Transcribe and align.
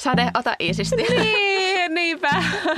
Sade, 0.00 0.30
ota 0.34 0.54
iisisti. 0.60 0.96
Niin, 1.80 1.94
niinpä. 1.94 2.30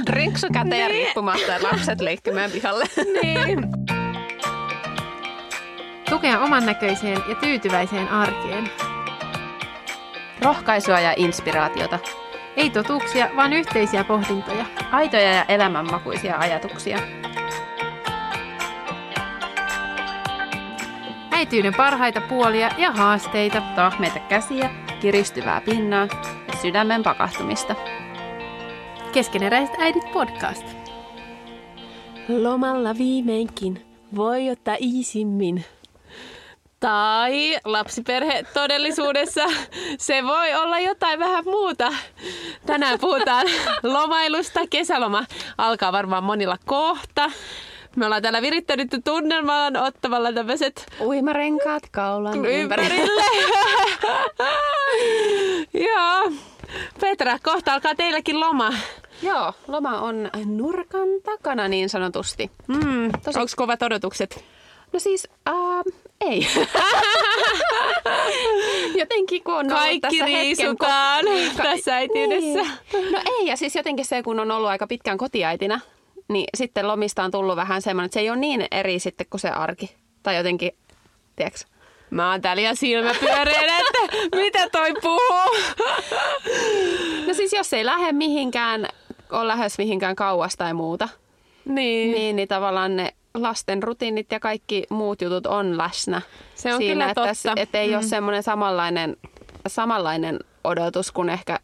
Drinksu 0.07 0.47
käteen 0.53 0.81
ja 0.81 0.89
riippumatta 0.89 1.53
ja 1.53 1.63
lapset 1.63 2.01
leikkimään 2.01 2.51
pihalle. 2.51 2.85
Niin. 3.23 3.59
Tukea 6.11 6.41
oman 6.41 6.67
näköiseen 6.67 7.19
ja 7.29 7.35
tyytyväiseen 7.35 8.09
arkeen. 8.09 8.71
Rohkaisua 10.43 11.01
ja 11.01 11.15
inspiraatiota. 11.17 11.99
Ei 12.57 12.71
totuuksia, 12.71 13.29
vaan 13.37 13.53
yhteisiä 13.53 14.05
pohdintoja. 14.05 14.67
Aitoja 14.93 15.33
ja 15.33 15.45
elämänmakuisia 15.45 16.39
ajatuksia. 16.39 16.99
Äityyden 21.31 21.75
parhaita 21.75 22.21
puolia 22.21 22.71
ja 22.79 22.91
haasteita. 22.91 23.61
Tahmeita 23.61 24.19
käsiä, 24.19 24.71
kiristyvää 25.01 25.61
pinnaa 25.61 26.09
sydämen 26.63 27.03
pakahtumista. 27.03 27.75
Keskeneräiset 29.13 29.75
äidit 29.79 30.13
podcast. 30.13 30.67
Lomalla 32.29 32.99
viimeinkin 32.99 33.87
voi 34.17 34.51
ottaa 34.51 34.77
iisimmin. 34.81 35.65
Tai 36.81 37.57
lapsiperhe 37.65 38.43
todellisuudessa 38.55 39.45
se 39.99 40.25
voi 40.25 40.55
olla 40.55 40.81
jotain 40.81 41.19
vähän 41.19 41.45
muuta. 41.45 41.93
Tänään 42.67 42.99
puhutaan 43.01 43.47
lomailusta. 43.83 44.61
Kesäloma 44.71 45.25
alkaa 45.59 45.93
varmaan 45.93 46.25
monilla 46.25 46.57
kohta. 46.65 47.31
Me 47.97 48.05
ollaan 48.07 48.23
täällä 48.23 48.43
virittänyt 48.43 48.89
tunnelmaan 49.05 49.77
ottamalla 49.77 50.33
tämmöiset 50.33 50.87
Uimarenkaat 51.01 51.83
kaulan 51.91 52.47
ympärille. 52.47 53.23
Joo. 55.89 56.33
Petra, 57.01 57.39
kohta 57.43 57.75
alkaa 57.75 57.95
teilläkin 57.95 58.41
loma. 58.41 58.73
Joo, 59.23 59.53
loma 59.69 60.01
on 60.01 60.31
nurkan 60.45 61.09
takana 61.23 61.69
niin 61.69 61.89
sanotusti. 61.89 62.51
Mm, 62.69 63.05
Onko 63.05 63.47
kovat 63.57 63.83
odotukset? 63.83 64.45
No 64.93 64.99
siis, 64.99 65.29
uh, 65.51 65.93
ei. 66.21 66.47
jotenkin 69.01 69.45
kun 69.45 69.55
on 69.55 69.61
ollut 69.61 69.79
Kaikki 69.79 70.01
tässä 70.01 70.25
hetken 70.25 70.41
riisutaan 70.43 71.25
ko- 71.25 71.63
tässä 71.63 71.97
äitiydessä. 71.97 72.71
Niin. 72.93 73.13
No 73.13 73.21
ei, 73.39 73.47
ja 73.47 73.57
siis 73.57 73.77
jotenkin 73.77 74.05
se, 74.05 74.23
kun 74.23 74.41
on 74.41 74.51
ollut 74.51 74.69
aika 74.69 74.87
pitkään 74.87 75.19
kotiäitinä, 75.19 75.81
niin 76.29 76.47
sitten 76.57 76.89
lomista 76.89 77.25
on 77.25 77.31
tullut 77.31 77.57
vähän 77.57 77.83
semmoinen, 77.83 78.07
että 78.07 78.15
se 78.15 78.21
ei 78.21 78.31
ole 78.31 78.39
niin 78.39 78.67
eri 78.71 78.99
sitten 78.99 79.27
kuin 79.31 79.41
se 79.41 79.49
arki. 79.49 79.95
Tai 80.23 80.37
jotenkin, 80.37 80.71
tiedätkö? 81.37 81.61
Mä 82.13 82.31
oon 82.31 82.41
täällä 82.41 82.63
ihan 82.63 82.77
silmäpyöreänä, 82.77 83.79
että 83.79 84.37
mitä 84.37 84.69
toi 84.71 84.93
puhuu. 85.03 85.57
No 87.27 87.35
siis 87.35 87.53
jos 87.53 87.73
ei 87.73 87.85
lähde 87.85 88.13
mihinkään, 88.13 88.87
ole 89.31 89.49
lähes 89.49 89.79
mihinkään 89.79 90.17
kauas 90.17 90.57
tai 90.57 90.75
muuta, 90.75 91.09
Niin. 91.65 92.13
niin, 92.13 92.37
niin 92.37 92.49
tavallaan 92.49 92.97
ne 92.97 93.15
lasten 93.35 93.83
rutiinit 93.83 94.33
ja 94.33 94.41
kaikki 94.41 94.85
muut 94.91 95.23
jutut 95.23 95.47
on 95.47 95.79
läsnä. 95.79 96.23
Se 96.55 96.75
on 96.75 96.79
siinä, 96.81 96.93
kyllä 96.93 97.11
että, 97.11 97.35
totta. 97.45 97.61
Että 97.63 97.79
ei 97.81 97.89
mm. 97.89 97.95
ole 97.95 98.03
Mm. 98.03 98.09
semmoinen 98.09 98.43
samanlainen, 98.43 99.17
samanlainen 99.67 100.39
odotus 100.65 101.13
kuin 101.13 101.29
ehkä 101.29 101.59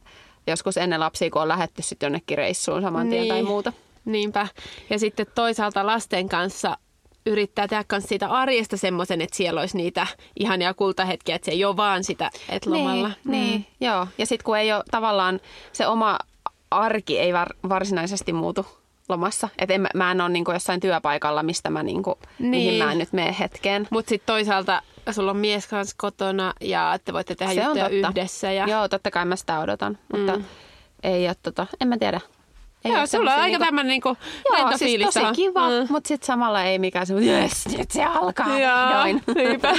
joskus 0.47 0.77
ennen 0.77 1.01
lapsia, 1.01 1.31
kun 1.31 1.43
on 1.43 1.49
lähetty 1.49 1.83
sitten 1.83 2.07
jonnekin 2.07 2.39
reissuun 2.39 2.83
saman 2.83 3.09
tien 3.09 3.21
Niin. 3.23 3.29
tai 3.35 3.43
muuta. 3.43 3.73
Niinpä. 4.05 4.47
Ja 4.91 4.99
sitten 4.99 5.27
toisaalta 5.35 5.87
lasten 5.87 6.29
kanssa 6.29 6.77
yrittää 7.29 7.69
tehdä 7.69 7.85
myös 7.93 8.05
siitä 8.05 8.29
arjesta 8.29 8.77
semmoisen, 8.77 9.21
että 9.21 9.37
siellä 9.37 9.61
olisi 9.61 9.77
niitä 9.77 10.07
ihania 10.41 10.75
kultahetkiä, 10.75 11.35
että 11.37 11.45
se 11.47 11.51
ei 11.53 11.65
ole 11.65 11.77
vaan 11.77 12.05
sitä, 12.05 12.31
että 12.49 12.71
lomalla. 12.71 13.11
Niin, 13.25 13.51
niin 13.51 13.67
joo. 13.81 14.07
Ja 14.19 14.27
sitten 14.27 14.45
kun 14.45 14.59
ei 14.59 14.73
ole 14.73 14.85
tavallaan 14.91 15.41
se 15.73 15.87
oma 15.87 16.19
arki 16.71 17.19
ei 17.19 17.33
var, 17.33 17.49
varsinaisesti 17.69 18.33
muutu 18.33 18.67
lomassa. 19.09 19.49
Että 19.59 19.75
en, 19.75 19.87
mä- 19.95 20.11
en 20.11 20.21
ole 20.21 20.29
niinku 20.29 20.53
jossain 20.53 20.81
työpaikalla, 20.81 21.43
mistä 21.43 21.71
mä 21.71 21.83
niinku, 21.83 22.19
niin. 22.39 22.51
mihin 22.51 22.69
Niin. 22.71 22.85
mä 22.85 22.93
en 22.93 22.99
nyt 22.99 23.13
mene 23.13 23.37
hetkeen. 23.41 23.89
Mutta 23.91 24.09
sitten 24.09 24.27
toisaalta 24.27 24.83
sulla 25.11 25.31
on 25.31 25.37
mies 25.37 25.67
kanssa 25.67 25.97
kotona 25.99 26.53
ja 26.61 26.99
te 27.05 27.13
voitte 27.13 27.35
tehdä 27.35 27.55
Se 27.55 27.61
juttuja 27.63 27.89
yhdessä. 27.89 28.53
Ja... 28.53 28.67
Joo, 28.67 28.89
totta 28.89 29.11
kai 29.11 29.25
mä 29.25 29.37
sitä 29.37 29.61
odotan, 29.61 29.99
mutta 30.13 30.37
Mm. 30.37 30.45
ei 31.03 31.27
ole 31.27 31.37
tota, 31.43 31.67
en 31.81 31.89
mä 31.89 31.99
tiedä. 31.99 32.21
Ei 32.85 32.93
Joo, 32.93 33.07
sulla 33.07 33.31
on 33.35 33.41
aika 33.41 33.47
niinku- 33.47 33.65
tämmöinen 33.65 33.89
niinku 33.89 34.17
Joo, 34.59 34.77
siis 34.79 35.01
tosi 35.05 35.19
on. 35.21 35.35
kiva, 35.35 35.69
Mm. 35.69 35.75
mm. 35.75 35.87
mutta 35.91 36.09
sitten 36.09 36.27
samalla 36.27 36.63
ei 36.65 36.79
mikään 36.79 37.07
se, 37.07 37.15
jes, 37.15 37.67
nyt 37.79 37.91
se 37.91 38.05
alkaa 38.05 38.59
Joo, 38.59 39.05
niinpä. 39.35 39.75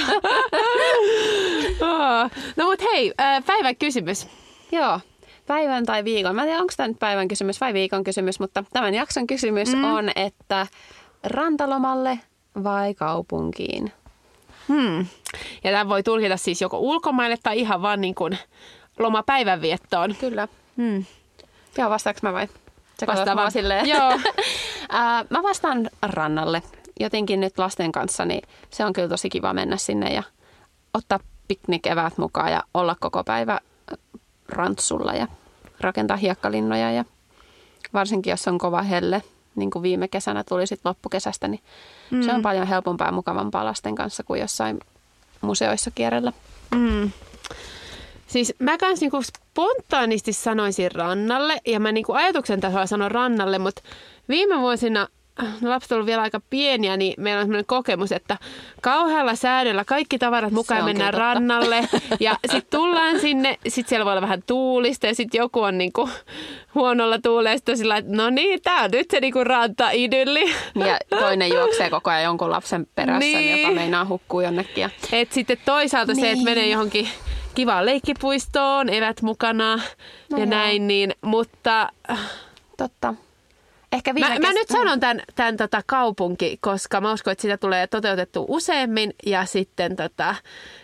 No 2.56 2.64
mut 2.64 2.82
hei, 2.92 3.12
äh, 3.20 3.44
päivän 3.46 3.76
kysymys. 3.76 4.28
Joo, 4.72 5.00
päivän 5.46 5.86
tai 5.86 6.04
viikon. 6.04 6.36
Mä 6.36 6.42
en 6.42 6.48
tiedä, 6.48 6.60
onko 6.60 6.72
tämä 6.76 6.88
nyt 6.88 6.98
päivän 6.98 7.28
kysymys 7.28 7.60
vai 7.60 7.74
viikon 7.74 8.04
kysymys, 8.04 8.40
mutta 8.40 8.64
tämän 8.72 8.94
jakson 8.94 9.26
kysymys 9.26 9.74
mm. 9.74 9.84
on, 9.84 10.10
että 10.16 10.66
rantalomalle 11.24 12.18
vai 12.64 12.94
kaupunkiin? 12.94 13.92
Hmm. 14.68 14.98
Ja 15.64 15.70
tämä 15.70 15.88
voi 15.88 16.02
tulkita 16.02 16.36
siis 16.36 16.60
joko 16.60 16.78
ulkomaille 16.78 17.36
tai 17.42 17.58
ihan 17.58 17.82
vaan 17.82 18.00
niin 18.00 18.14
kuin 18.14 18.38
lomapäivän 18.98 19.60
viettoon. 19.62 20.14
Kyllä. 20.20 20.48
Hmm. 20.76 21.04
Joo, 21.78 21.90
vastaaks 21.90 22.22
mä 22.22 22.32
vai? 22.32 22.48
Sä 23.00 23.06
Vastaa 23.06 23.36
vaan. 23.36 23.52
silleen. 23.52 23.86
Joo. 23.88 24.10
Ää, 24.88 25.24
mä 25.30 25.42
vastaan 25.42 25.90
rannalle. 26.02 26.62
Jotenkin 27.00 27.40
nyt 27.40 27.58
lasten 27.58 27.92
kanssa, 27.92 28.24
niin 28.24 28.42
se 28.70 28.84
on 28.84 28.92
kyllä 28.92 29.08
tosi 29.08 29.28
kiva 29.28 29.52
mennä 29.52 29.76
sinne 29.76 30.12
ja 30.14 30.22
ottaa 30.94 31.20
piknikevät 31.48 32.18
mukaan 32.18 32.52
ja 32.52 32.62
olla 32.74 32.96
koko 33.00 33.24
päivä 33.24 33.60
rantsulla 34.48 35.12
ja 35.12 35.26
rakentaa 35.80 36.16
hiekkalinnoja 36.16 36.92
ja 36.92 37.04
varsinkin 37.92 38.30
jos 38.30 38.48
on 38.48 38.58
kova 38.58 38.82
helle, 38.82 39.22
niin 39.56 39.70
kuin 39.70 39.82
viime 39.82 40.08
kesänä 40.08 40.44
tuli 40.44 40.66
sit 40.66 40.80
loppukesästä, 40.84 41.48
niin 41.48 41.60
mm. 42.10 42.22
se 42.22 42.32
on 42.32 42.42
paljon 42.42 42.66
helpompaa 42.66 43.08
ja 43.08 43.12
mukavampaa 43.12 43.64
lasten 43.64 43.94
kanssa 43.94 44.22
kuin 44.22 44.40
jossain 44.40 44.80
museoissa 45.40 45.90
kierrellä. 45.90 46.32
Mm. 46.74 47.10
Siis 48.30 48.54
mä 48.58 48.78
kans 48.78 49.00
niinku 49.00 49.22
spontaanisti 49.22 50.32
sanoisin 50.32 50.92
rannalle 50.92 51.56
ja 51.66 51.80
mä 51.80 51.92
niinku 51.92 52.12
ajatuksen 52.12 52.60
tasolla 52.60 52.86
sanon 52.86 53.10
rannalle, 53.10 53.58
mutta 53.58 53.82
viime 54.28 54.58
vuosina 54.60 55.06
no 55.60 55.70
lapset 55.70 55.92
on 55.92 56.06
vielä 56.06 56.22
aika 56.22 56.40
pieniä, 56.50 56.96
niin 56.96 57.14
meillä 57.18 57.40
on 57.40 57.46
sellainen 57.46 57.66
kokemus, 57.66 58.12
että 58.12 58.38
kauhealla 58.80 59.34
säädöllä 59.34 59.84
kaikki 59.84 60.18
tavarat 60.18 60.52
mukaan 60.52 60.84
mennään 60.84 61.10
totta. 61.10 61.18
rannalle 61.24 61.88
ja 62.20 62.36
sitten 62.50 62.78
tullaan 62.80 63.20
sinne, 63.20 63.58
sitten 63.68 63.88
siellä 63.88 64.04
voi 64.04 64.12
olla 64.12 64.22
vähän 64.22 64.42
tuulista 64.46 65.06
ja 65.06 65.14
sitten 65.14 65.38
joku 65.38 65.60
on 65.60 65.78
niinku 65.78 66.08
huonolla 66.74 67.16
sitten 67.56 67.76
sillä 67.76 67.96
että 67.96 68.12
no 68.16 68.30
niin, 68.30 68.62
tää 68.62 68.82
on 68.82 68.90
nyt 68.92 69.10
se 69.10 69.20
niinku 69.20 69.44
ranta-idylli. 69.44 70.54
Ja 70.74 70.98
toinen 71.20 71.48
juoksee 71.48 71.90
koko 71.90 72.10
ajan 72.10 72.22
jonkun 72.24 72.50
lapsen 72.50 72.86
perässä, 72.94 73.18
Niin. 73.18 73.38
niin. 73.38 73.60
joka 73.62 73.74
meinaa 73.74 74.04
hukkuu 74.06 74.40
jonnekin. 74.40 74.80
Ja 74.82 74.90
Et 75.12 75.32
sitten 75.32 75.58
toisaalta 75.64 76.14
se, 76.14 76.20
että 76.20 76.34
Niin. 76.34 76.44
menee 76.44 76.68
johonkin 76.68 77.08
kivaan 77.54 77.86
leikkipuistoon, 77.86 78.88
evät 78.88 79.22
mukana 79.22 79.76
No 79.76 79.82
ja 80.30 80.38
joo. 80.38 80.46
näin, 80.46 80.88
niin, 80.88 81.14
mutta 81.22 81.88
totta. 82.76 83.14
Ehkä 83.92 84.14
viime 84.14 84.28
mä, 84.28 84.38
mä 84.38 84.52
nyt 84.52 84.68
sanon 84.68 85.00
tämän, 85.00 85.22
tämän 85.34 85.56
tota 85.56 85.82
kaupunki, 85.86 86.58
koska 86.60 87.00
mä 87.00 87.12
uskon, 87.12 87.32
että 87.32 87.42
sitä 87.42 87.56
tulee 87.56 87.86
toteutettu 87.86 88.44
useammin 88.48 89.14
ja 89.26 89.44
sitten 89.44 89.96
tota, 89.96 90.34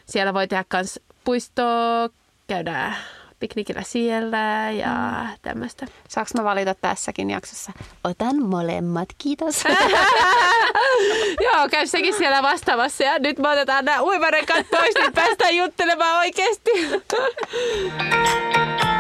siellä 0.06 0.34
voi 0.34 0.48
tehdä 0.48 0.64
myös 0.72 1.00
puistoa, 1.24 2.08
käydä 2.46 2.92
piknikillä 3.38 3.82
siellä 3.82 4.70
ja 4.72 5.22
mm. 5.22 5.28
tämmöistä. 5.42 5.86
Saanko 6.08 6.30
mä 6.36 6.44
valita 6.44 6.74
tässäkin 6.74 7.30
jaksossa? 7.30 7.72
Otan 8.04 8.42
molemmat, 8.42 9.08
kiitos. 9.18 9.64
Joo, 11.44 11.68
käy 11.70 11.86
sekin 11.86 12.14
siellä 12.14 12.42
vastaamassa 12.42 13.04
ja 13.04 13.18
nyt 13.18 13.38
me 13.38 13.48
otetaan 13.48 13.84
nämä 13.84 14.02
uimarenkat 14.02 14.66
pois, 14.70 14.94
niin 14.94 15.12
päästään 15.12 15.56
juttelemaan 15.56 16.18
oikeasti. 16.18 16.70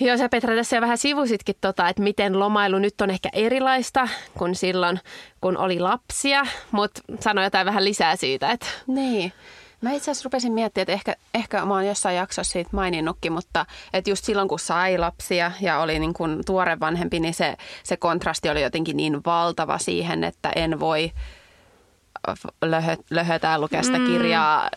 Joo, 0.00 0.16
sä 0.16 0.28
Petra 0.28 0.54
tässä 0.54 0.76
jo 0.76 0.80
vähän 0.80 0.98
sivusitkin 0.98 1.54
tota, 1.60 1.88
että 1.88 2.02
miten 2.02 2.38
lomailu 2.38 2.78
nyt 2.78 3.00
on 3.00 3.10
ehkä 3.10 3.28
erilaista 3.32 4.08
kuin 4.38 4.54
silloin, 4.54 5.00
kun 5.40 5.56
oli 5.56 5.80
lapsia, 5.80 6.46
mutta 6.70 7.00
sano 7.20 7.42
jotain 7.42 7.66
vähän 7.66 7.84
lisää 7.84 8.16
siitä, 8.16 8.50
että 8.50 8.66
niin. 8.86 9.32
Mä 9.80 9.92
itse 9.92 10.10
asiassa 10.10 10.26
rupesin 10.26 10.52
miettimään, 10.52 10.82
että 10.82 10.92
ehkä, 10.92 11.16
ehkä 11.34 11.64
mä 11.64 11.74
oon 11.74 11.86
jossain 11.86 12.16
jaksossa 12.16 12.52
siitä 12.52 12.70
maininnutkin, 12.72 13.32
mutta 13.32 13.66
että 13.92 14.10
just 14.10 14.24
silloin 14.24 14.48
kun 14.48 14.58
sai 14.58 14.98
lapsia 14.98 15.52
ja 15.60 15.78
oli 15.78 15.98
niin 15.98 16.14
kuin 16.14 16.44
tuore 16.46 16.80
vanhempi, 16.80 17.20
niin 17.20 17.34
se, 17.34 17.56
se 17.82 17.96
kontrasti 17.96 18.48
oli 18.48 18.62
jotenkin 18.62 18.96
niin 18.96 19.20
valtava 19.26 19.78
siihen, 19.78 20.24
että 20.24 20.52
en 20.56 20.80
voi 20.80 21.12
löhö, 22.62 22.96
lukea 23.58 23.82
sitä 23.82 23.98
kirjaa 23.98 24.70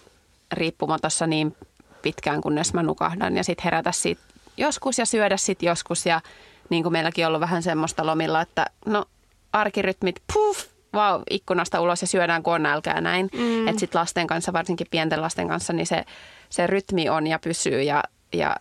riippumatossa 0.51 1.27
niin 1.27 1.55
pitkään, 2.01 2.41
kunnes 2.41 2.73
mä 2.73 2.83
nukahdan 2.83 3.37
ja 3.37 3.43
sitten 3.43 3.63
herätä 3.63 3.91
siitä 3.91 4.21
joskus 4.57 4.97
ja 4.97 5.05
syödä 5.05 5.37
sitten 5.37 5.67
joskus 5.67 6.05
ja 6.05 6.21
niin 6.69 6.83
kuin 6.83 6.93
meilläkin 6.93 7.25
on 7.25 7.27
ollut 7.27 7.41
vähän 7.41 7.63
semmoista 7.63 8.05
lomilla, 8.05 8.41
että 8.41 8.65
no 8.85 9.05
arkirytmit, 9.53 10.15
puff, 10.33 10.67
vaan 10.93 11.23
ikkunasta 11.29 11.81
ulos 11.81 12.01
ja 12.01 12.07
syödään 12.07 12.43
kun 12.43 12.53
on 12.53 12.63
nälkä 12.63 12.91
ja 12.91 13.01
näin. 13.01 13.29
Mm. 13.33 13.67
Että 13.67 13.79
sitten 13.79 13.99
lasten 13.99 14.27
kanssa, 14.27 14.53
varsinkin 14.53 14.87
pienten 14.91 15.21
lasten 15.21 15.47
kanssa, 15.47 15.73
niin 15.73 15.87
se, 15.87 16.05
se 16.49 16.67
rytmi 16.67 17.09
on 17.09 17.27
ja 17.27 17.39
pysyy 17.39 17.81
ja, 17.81 18.03
ja 18.33 18.55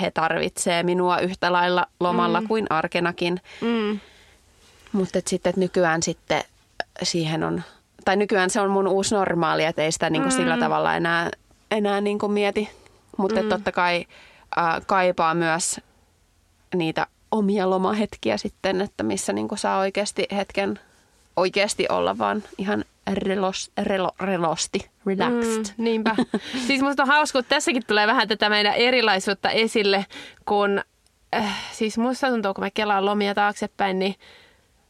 he 0.00 0.10
tarvitsee 0.10 0.82
minua 0.82 1.18
yhtä 1.18 1.52
lailla 1.52 1.86
lomalla 2.00 2.40
mm. 2.40 2.48
kuin 2.48 2.66
arkenakin. 2.70 3.40
Mm. 3.60 4.00
Mutta 4.92 5.20
sitten 5.26 5.50
et 5.50 5.56
nykyään 5.56 6.02
sitten 6.02 6.42
siihen 7.02 7.44
on, 7.44 7.62
tai 8.04 8.16
nykyään 8.16 8.50
se 8.50 8.60
on 8.60 8.70
mun 8.70 8.88
uusi 8.88 9.14
normaali, 9.14 9.64
että 9.64 9.82
ei 9.82 9.92
sitä 9.92 10.10
niinku 10.10 10.28
mm. 10.28 10.36
sillä 10.36 10.58
tavalla 10.58 10.96
enää, 10.96 11.30
enää 11.70 12.00
niinku 12.00 12.28
mieti. 12.28 12.70
Mutta 13.16 13.42
mm. 13.42 13.48
totta 13.48 13.72
kai 13.72 14.06
äh, 14.58 14.80
kaipaa 14.86 15.34
myös 15.34 15.80
niitä 16.74 17.06
omia 17.30 17.70
lomahetkiä 17.70 18.36
sitten, 18.36 18.80
että 18.80 19.02
missä 19.02 19.32
niinku 19.32 19.56
saa 19.56 19.78
oikeasti 19.78 20.26
hetken 20.36 20.80
oikeasti 21.36 21.86
olla 21.88 22.18
vaan 22.18 22.42
ihan 22.58 22.84
relos, 23.12 23.70
relo, 23.82 24.10
relosti, 24.20 24.90
relaxed. 25.06 25.74
Mm, 25.76 25.84
niinpä. 25.84 26.16
siis 26.66 26.82
musta 26.82 27.02
on 27.02 27.08
hauska, 27.08 27.38
että 27.38 27.48
tässäkin 27.48 27.82
tulee 27.86 28.06
vähän 28.06 28.28
tätä 28.28 28.48
meidän 28.48 28.74
erilaisuutta 28.74 29.50
esille, 29.50 30.06
kun 30.44 30.82
äh, 31.36 31.70
siis 31.72 31.98
musta 31.98 32.28
tuntuu, 32.28 32.54
kun 32.54 32.64
mä 32.64 32.70
kelaan 32.70 33.04
lomia 33.04 33.34
taaksepäin, 33.34 33.98
niin 33.98 34.14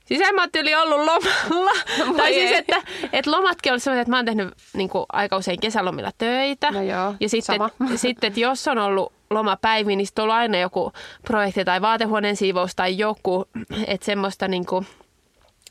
Siis 0.04 0.20
en 0.20 0.34
mä 0.34 0.48
yli 0.58 0.74
ollut 0.74 0.98
lomalla. 0.98 1.72
tai 2.16 2.32
siis, 2.32 2.52
että, 2.52 2.82
että 3.12 3.30
lomatkin 3.30 3.72
oli 3.72 3.80
sellaisia, 3.80 4.02
että 4.02 4.10
mä 4.10 4.16
oon 4.16 4.24
tehnyt 4.24 4.54
niin 4.74 4.88
kuin, 4.88 5.06
aika 5.12 5.36
usein 5.36 5.60
kesälomilla 5.60 6.10
töitä. 6.18 6.70
No 6.70 6.82
joo, 6.82 7.14
ja 7.20 7.28
sitten, 7.28 7.56
sama. 7.56 7.70
sitten, 7.96 8.28
että 8.28 8.40
jos 8.40 8.68
on 8.68 8.78
ollut 8.78 9.12
lomapäivi, 9.30 9.96
niin 9.96 10.06
sitten 10.06 10.22
on 10.22 10.24
ollut 10.24 10.40
aina 10.40 10.58
joku 10.58 10.92
projekti 11.26 11.64
tai 11.64 11.80
vaatehuoneen 11.82 12.36
siivous 12.36 12.74
tai 12.74 12.98
joku. 12.98 13.44
Että 13.86 14.04
semmoista 14.04 14.48
niin 14.48 14.66
kuin, 14.66 14.86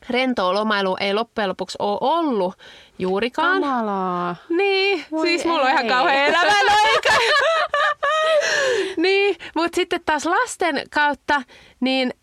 rentoa 0.10 0.54
lomailu 0.54 0.98
ei 1.00 1.14
loppujen 1.14 1.50
lopuksi 1.50 1.76
ole 1.80 1.98
ollut 2.02 2.54
juurikaan. 3.00 3.62
Kamalaa. 3.62 4.36
Niin, 4.50 5.06
Voi 5.12 5.28
siis 5.28 5.46
mulla 5.46 5.62
ei. 5.62 5.66
on 5.66 5.72
ihan 5.72 5.88
kauhean 5.88 6.26
elämän 6.26 6.70
aika. 6.70 7.14
niin, 9.04 9.36
mutta 9.56 9.76
sitten 9.76 10.02
taas 10.06 10.26
lasten 10.26 10.84
kautta, 10.92 11.42
niin 11.80 12.14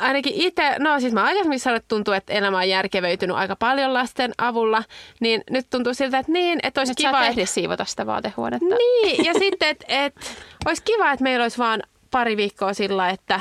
ainakin 0.00 0.32
itse, 0.34 0.76
no 0.78 1.00
siis 1.00 1.12
mä 1.12 1.24
aikaisemmin 1.24 1.60
sanoin, 1.60 1.76
että 1.76 1.88
tuntuu, 1.88 2.14
että 2.14 2.32
elämä 2.32 2.58
on 2.58 2.68
järkevöitynyt 2.68 3.36
aika 3.36 3.56
paljon 3.56 3.94
lasten 3.94 4.32
avulla, 4.38 4.84
niin 5.20 5.42
nyt 5.50 5.66
tuntuu 5.70 5.94
siltä, 5.94 6.18
että 6.18 6.32
niin, 6.32 6.58
että 6.62 6.80
olisi 6.80 6.90
nyt 6.90 6.98
kiva... 6.98 7.26
Että 7.26 7.46
siivota 7.46 7.84
sitä 7.84 8.06
vaatehuonetta. 8.06 8.76
Niin, 8.78 9.24
ja 9.24 9.34
sitten, 9.42 9.68
että, 9.68 9.86
että 9.88 10.20
olisi 10.66 10.82
kiva, 10.82 11.12
että 11.12 11.22
meillä 11.22 11.42
olisi 11.42 11.58
vaan 11.58 11.82
pari 12.10 12.36
viikkoa 12.36 12.74
sillä, 12.74 13.10
että 13.10 13.40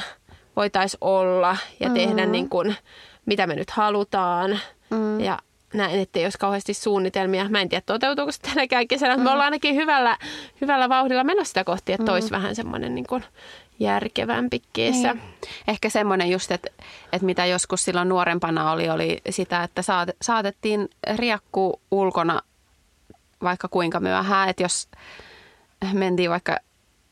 voitaisiin 0.56 0.98
olla 1.02 1.58
ja 1.80 1.90
tehdä 1.90 2.14
mm-hmm. 2.14 2.32
niin 2.32 2.50
kuin, 2.50 2.76
mitä 3.26 3.48
me 3.48 3.56
nyt 3.56 3.70
halutaan. 3.70 4.60
Mm. 4.90 5.20
Ja 5.20 5.40
näin, 5.74 6.00
ettei 6.00 6.24
olisi 6.24 6.38
kauheasti 6.38 6.74
suunnitelmia. 6.74 7.50
Mä 7.50 7.62
en 7.62 7.70
tiedä, 7.70 7.84
toteutuuko 7.86 8.32
se 8.32 8.40
tänäkään 8.42 8.88
kesänä. 8.88 9.18
Mm. 9.18 9.24
Me 9.24 9.30
ollaan 9.30 9.46
ainakin 9.46 9.76
hyvällä, 9.76 10.18
hyvällä 10.62 10.90
vauhdilla 10.90 11.24
menossa 11.24 11.48
sitä 11.50 11.64
kohti, 11.64 11.94
että 11.94 12.12
mm. 12.12 12.14
olisi 12.14 12.32
vähän 12.32 12.56
semmoinen 12.56 12.96
niin 12.96 13.08
kuin 13.08 13.24
järkevämpi 13.82 14.62
kesä. 14.74 15.14
Niin. 15.14 15.34
Ehkä 15.68 15.90
semmoinen 15.90 16.30
just, 16.32 16.52
että, 16.52 16.70
että 17.14 17.26
mitä 17.26 17.46
joskus 17.46 17.86
silloin 17.86 18.10
nuorempana 18.10 18.72
oli, 18.72 18.90
oli 18.90 19.22
sitä, 19.30 19.64
että 19.64 19.82
saatettiin 20.22 20.90
riakkuu 21.16 21.82
ulkona 21.92 22.42
vaikka 23.44 23.68
kuinka 23.68 24.00
myöhään. 24.00 24.50
Että 24.50 24.64
jos 24.64 24.88
mentiin 25.94 26.30
vaikka 26.30 26.58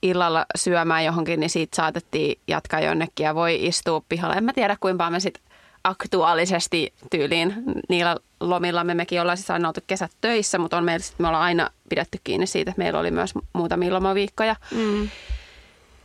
illalla 0.01 0.45
syömään 0.56 1.06
johonkin, 1.06 1.39
niin 1.39 1.50
siitä 1.50 1.75
saatettiin 1.75 2.39
jatkaa 2.48 2.80
jonnekin 2.80 3.24
ja 3.24 3.36
voi 3.36 3.66
istua 3.66 4.01
pihalla. 4.10 4.36
En 4.36 4.44
mä 4.44 4.54
tiedä, 4.54 4.77
kuinka 4.80 5.10
me 5.10 5.19
sitten 5.19 5.44
aktuaalisesti 5.83 6.94
tyyliin 7.10 7.54
niillä 7.89 8.18
lomilla 8.39 8.83
me 8.83 8.94
mekin 8.94 9.21
ollaan 9.21 9.38
siis 9.38 9.51
aina 9.51 9.68
oltu 9.68 9.80
kesät 9.88 10.12
töissä, 10.21 10.57
mutta 10.57 10.77
on 10.77 10.83
meillä, 10.83 11.06
me 11.18 11.27
ollaan 11.27 11.44
aina 11.44 11.69
pidetty 11.89 12.19
kiinni 12.24 12.48
siitä, 12.48 12.71
että 12.71 12.80
meillä 12.81 13.00
oli 13.00 13.12
myös 13.12 13.33
muutamia 13.54 13.94
lomaviikkoja. 13.94 14.56
Mm. 14.71 15.10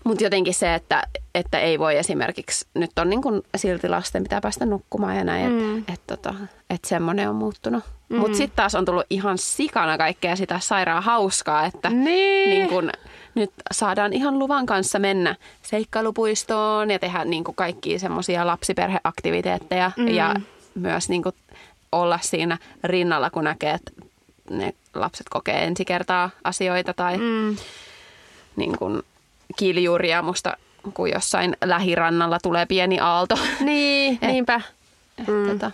Mutta 0.04 0.24
jotenkin 0.24 0.54
se, 0.54 0.74
että, 0.74 1.02
että 1.34 1.58
ei 1.58 1.78
voi 1.78 1.96
esimerkiksi, 1.96 2.66
nyt 2.74 2.98
on 2.98 3.10
niin 3.10 3.22
kun 3.22 3.42
silti 3.56 3.88
lasten 3.88 4.22
pitää 4.22 4.40
päästä 4.40 4.66
nukkumaan 4.66 5.16
ja 5.16 5.24
näin, 5.24 5.52
mm. 5.52 5.78
että 5.78 5.92
et, 5.92 6.00
tota, 6.06 6.34
et 6.70 6.84
semmoinen 6.84 7.28
on 7.28 7.36
muuttunut. 7.36 7.84
Mm. 8.08 8.16
Mutta 8.16 8.36
sitten 8.36 8.56
taas 8.56 8.74
on 8.74 8.84
tullut 8.84 9.06
ihan 9.10 9.38
sikana 9.38 9.98
kaikkea 9.98 10.36
sitä 10.36 10.58
sairaan 10.58 11.02
hauskaa, 11.02 11.66
että 11.66 11.90
niin. 11.90 12.50
Niin 12.50 12.68
kun, 12.68 12.90
nyt 13.34 13.50
saadaan 13.72 14.12
ihan 14.12 14.38
luvan 14.38 14.66
kanssa 14.66 14.98
mennä 14.98 15.36
seikkailupuistoon 15.62 16.90
ja 16.90 16.98
tehdä 16.98 17.24
niin 17.24 17.44
kuin 17.44 17.54
kaikkia 17.54 17.98
semmoisia 17.98 18.46
lapsiperheaktiviteetteja 18.46 19.90
mm. 19.96 20.08
ja 20.08 20.34
myös 20.74 21.08
niin 21.08 21.22
kuin 21.22 21.34
olla 21.92 22.18
siinä 22.22 22.58
rinnalla, 22.84 23.30
kun 23.30 23.44
näkee, 23.44 23.70
että 23.70 23.92
ne 24.50 24.74
lapset 24.94 25.28
kokee 25.28 25.64
ensi 25.64 25.84
kertaa 25.84 26.30
asioita 26.44 26.94
tai 26.94 27.18
mm. 27.18 27.56
niin 28.56 28.78
kuin 28.78 29.02
kiljuria 29.56 30.22
musta, 30.22 30.56
kun 30.94 31.10
jossain 31.10 31.56
lähirannalla 31.64 32.38
tulee 32.42 32.66
pieni 32.66 33.00
aalto. 33.00 33.38
Niin, 33.60 34.18
et, 34.22 34.30
niinpä. 34.30 34.60
Et, 35.18 35.26
mm. 35.26 35.50
tota. 35.50 35.70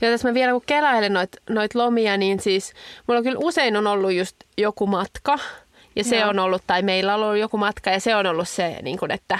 Ja 0.00 0.10
tässä 0.10 0.28
mä 0.28 0.34
vielä 0.34 0.52
kun 0.52 0.62
kelailen 0.66 1.12
noit, 1.12 1.36
noit 1.50 1.74
lomia, 1.74 2.16
niin 2.16 2.40
siis 2.40 2.72
mulla 3.06 3.22
kyllä 3.22 3.38
usein 3.42 3.76
on 3.76 3.86
ollut 3.86 4.12
just 4.12 4.36
joku 4.56 4.86
matka– 4.86 5.38
ja 5.96 6.04
se 6.04 6.16
Joo. 6.16 6.28
on 6.28 6.38
ollut, 6.38 6.62
tai 6.66 6.82
meillä 6.82 7.14
on 7.14 7.22
ollut 7.22 7.38
joku 7.38 7.56
matka, 7.56 7.90
ja 7.90 8.00
se 8.00 8.16
on 8.16 8.26
ollut 8.26 8.48
se, 8.48 8.78
niin 8.82 8.98
kuin, 8.98 9.10
että 9.10 9.38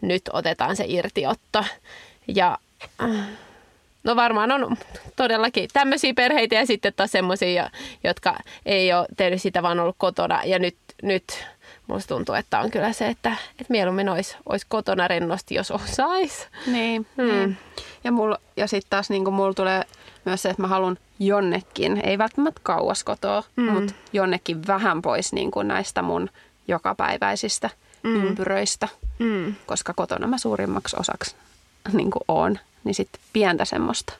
nyt 0.00 0.22
otetaan 0.32 0.76
se 0.76 0.84
irtiotto. 0.88 1.64
Ja 2.28 2.58
no 4.04 4.16
varmaan 4.16 4.52
on 4.52 4.76
todellakin 5.16 5.68
tämmöisiä 5.72 6.14
perheitä 6.14 6.54
ja 6.54 6.66
sitten 6.66 6.92
taas 6.96 7.12
semmoisia, 7.12 7.70
jotka 8.04 8.36
ei 8.66 8.92
ole 8.92 9.06
tehnyt 9.16 9.42
sitä, 9.42 9.62
vaan 9.62 9.80
ollut 9.80 9.96
kotona. 9.98 10.44
Ja 10.44 10.58
nyt, 10.58 10.76
nyt 11.02 11.46
musta 11.86 12.14
tuntuu, 12.14 12.34
että 12.34 12.60
on 12.60 12.70
kyllä 12.70 12.92
se, 12.92 13.08
että, 13.08 13.36
että 13.50 13.70
mieluummin 13.72 14.08
olisi, 14.08 14.36
olisi 14.48 14.66
kotona 14.68 15.08
rennosti, 15.08 15.54
jos 15.54 15.70
osaisi. 15.70 16.46
Niin, 16.66 17.06
hmm. 17.16 17.26
niin. 17.26 17.58
Ja, 18.04 18.12
ja 18.56 18.66
sitten 18.66 18.90
taas 18.90 19.10
niin 19.10 19.32
mulla 19.32 19.54
tulee 19.54 19.82
myös 20.24 20.42
se, 20.42 20.50
että 20.50 20.62
mä 20.62 20.68
haluan 20.68 20.98
jonnekin, 21.18 22.00
ei 22.04 22.18
välttämättä 22.18 22.60
kauas 22.62 23.04
kotoa, 23.04 23.42
mm. 23.56 23.72
mutta 23.72 23.94
jonnekin 24.12 24.66
vähän 24.66 25.02
pois 25.02 25.32
niin 25.32 25.50
kuin 25.50 25.68
näistä 25.68 26.02
mun 26.02 26.30
jokapäiväisistä 26.68 27.70
mm. 28.02 28.24
ympyröistä, 28.26 28.88
mm. 29.18 29.54
koska 29.66 29.92
kotona 29.94 30.26
mä 30.26 30.38
suurimmaksi 30.38 30.96
osaksi 31.00 31.36
niin 31.92 32.10
kuin 32.10 32.22
oon, 32.28 32.58
niin 32.84 32.94
sitten 32.94 33.20
pientä 33.32 33.64
semmoista, 33.64 34.12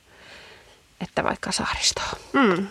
että 1.00 1.24
vaikka 1.24 1.52
saaristoa. 1.52 2.10
Mm. 2.32 2.66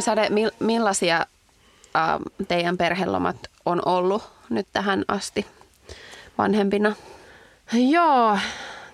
No 0.00 0.04
Sade, 0.04 0.28
millaisia 0.60 1.26
teidän 2.48 2.76
perhelomat 2.76 3.36
on 3.66 3.82
ollut 3.86 4.22
nyt 4.50 4.66
tähän 4.72 5.04
asti 5.08 5.46
vanhempina? 6.38 6.94
Joo, 7.72 8.38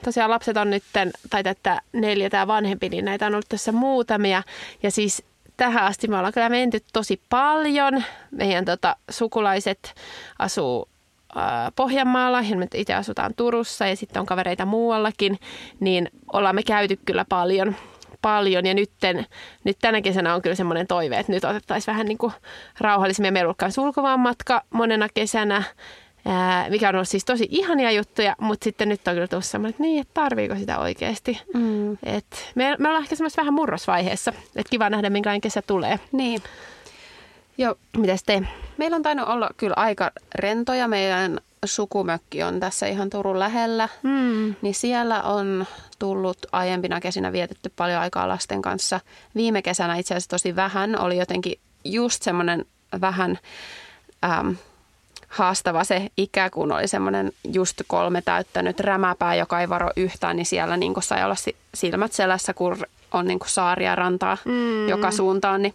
tosiaan 0.05 0.31
lapset 0.31 0.57
on 0.57 0.71
nyt, 0.71 0.83
tai 1.31 1.43
että 1.45 1.83
neljä 1.93 2.31
tämä 2.31 2.47
vanhempi, 2.47 2.89
niin 2.89 3.05
näitä 3.05 3.27
on 3.27 3.35
ollut 3.35 3.49
tässä 3.49 3.73
muutamia. 3.73 4.43
Ja 4.83 4.91
siis 4.91 5.23
tähän 5.57 5.85
asti 5.85 6.09
me 6.09 6.17
ollaan 6.17 6.33
kyllä 6.33 6.49
menty 6.49 6.81
tosi 6.93 7.21
paljon. 7.31 8.05
Meidän 8.31 8.65
tota, 8.65 8.97
sukulaiset 9.11 9.95
asuu 10.39 10.89
ää, 11.35 11.73
Pohjanmaalla 11.77 12.41
ja 12.41 12.57
me 12.57 12.69
itse 12.75 12.95
asutaan 12.95 13.35
Turussa 13.37 13.87
ja 13.87 13.97
sitten 13.97 14.21
on 14.21 14.27
kavereita 14.27 14.65
muuallakin, 14.65 15.39
niin 15.81 16.11
ollaan 16.33 16.55
me 16.55 16.63
käyty 16.63 16.99
kyllä 17.05 17.25
paljon 17.29 17.77
paljon 18.23 18.67
ja 18.67 18.75
nytten, 18.75 19.27
nyt 19.65 19.77
tänä 19.81 20.03
kesänä 20.03 20.35
on 20.35 20.43
kyllä 20.43 20.57
semmoinen 20.57 20.87
toive, 20.87 21.19
että 21.19 21.33
nyt 21.33 21.45
otettaisiin 21.45 21.93
vähän 21.93 22.07
niin 22.07 22.19
kuin 22.19 22.33
rauhallisemmin. 22.81 23.33
Meillä 23.33 23.51
on 23.51 23.57
myös 23.63 23.77
matka 24.19 24.63
monena 24.71 25.09
kesänä, 25.15 25.63
ää, 26.27 26.71
mikä 26.71 26.89
on 26.89 26.95
ollut 26.95 27.09
siis 27.09 27.25
tosi 27.25 27.49
ihania 27.51 27.91
juttuja, 27.91 28.37
mutta 28.41 28.65
sitten 28.65 28.89
nyt 28.89 29.09
on 29.09 29.15
kyllä 29.15 29.29
tullut 29.29 29.45
semmoinen, 29.45 29.71
että 29.71 29.83
niin, 29.83 30.01
että 30.01 30.15
tarviiko 30.15 30.55
sitä 30.55 30.79
oikeasti. 30.79 31.43
Mm. 31.55 31.93
Et 31.93 32.53
me, 32.55 32.77
me 32.79 32.89
ollaan 32.89 33.03
ehkä 33.05 33.17
semmoisessa 33.17 33.43
vähän 33.43 33.55
murrosvaiheessa, 33.55 34.33
että 34.57 34.71
kiva 34.71 34.91
nähdä, 34.91 35.11
minkälainen 35.11 35.41
kesä 35.41 35.63
tulee. 35.63 36.01
Niin. 36.13 36.43
Joo. 37.59 37.75
Mitäs 37.97 38.23
te? 38.23 38.43
Meillä 38.77 38.97
on 38.97 39.03
tainnut 39.03 39.29
olla 39.29 39.51
kyllä 39.57 39.75
aika 39.77 40.11
rentoja. 40.35 40.89
Meidän 40.89 41.41
sukumökki 41.65 42.43
on 42.43 42.61
tässä 42.61 42.87
ihan 42.87 43.11
Turun 43.11 43.39
lähellä, 43.39 43.89
mm. 44.03 44.55
niin 44.63 44.75
siellä 44.75 45.23
on 45.23 45.67
tullut 45.99 46.39
aiempina 46.53 47.01
kesinä 47.01 47.33
vietetty 47.33 47.73
paljon 47.77 48.01
aikaa 48.01 48.29
lasten 48.29 48.63
kanssa. 48.63 49.01
Viime 49.35 49.63
kesänä 49.63 49.97
itse 49.97 50.15
asiassa 50.15 50.31
tosi 50.31 50.57
vähän, 50.57 50.99
oli 50.99 51.17
jotenkin 51.17 51.59
just 51.85 52.23
semmoinen 52.23 52.65
vähän 53.01 53.39
äm, 54.25 54.57
haastava 55.29 55.85
se 55.85 56.11
ikä, 56.17 56.51
kun 56.51 56.73
oli 56.73 56.89
semmoinen 56.89 57.33
just 57.53 57.83
kolme 57.87 58.23
täyttänyt 58.23 58.81
rämäpää, 58.81 59.35
joka 59.35 59.61
ei 59.61 59.69
varo 59.69 59.91
yhtään, 59.97 60.37
niin 60.37 60.47
siellä 60.47 60.77
niin 60.77 60.95
sai 61.01 61.25
olla 61.25 61.37
silmät 61.75 62.13
selässä, 62.13 62.55
kun 62.55 62.77
on 63.13 63.27
niin 63.27 63.39
saaria 63.47 63.95
rantaa 63.95 64.39
mm. 64.45 64.89
joka 64.89 65.11
suuntaan, 65.11 65.63
niin, 65.63 65.75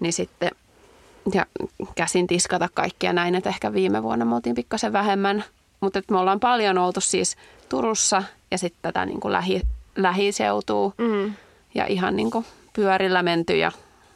niin 0.00 0.12
sitten 0.12 0.50
ja 1.34 1.46
käsin 1.94 2.26
tiskata 2.26 2.68
kaikkia 2.74 3.12
näin, 3.12 3.34
että 3.34 3.48
ehkä 3.48 3.72
viime 3.72 4.02
vuonna 4.02 4.24
me 4.24 4.34
oltiin 4.34 4.54
pikkasen 4.54 4.92
vähemmän. 4.92 5.44
Mutta 5.80 6.00
me 6.10 6.18
ollaan 6.18 6.40
paljon 6.40 6.78
oltu 6.78 7.00
siis 7.00 7.36
Turussa 7.68 8.22
ja 8.50 8.58
sitten 8.58 8.78
tätä 8.82 9.06
niin 9.06 9.20
kuin 9.20 9.32
lähi, 9.32 9.62
lähiseutuu 9.96 10.94
Mm. 10.98 11.32
ja 11.74 11.86
ihan 11.86 12.16
niin 12.16 12.30
kuin 12.30 12.46
pyörillä 12.72 13.22
menty 13.22 13.56
ja 13.56 13.72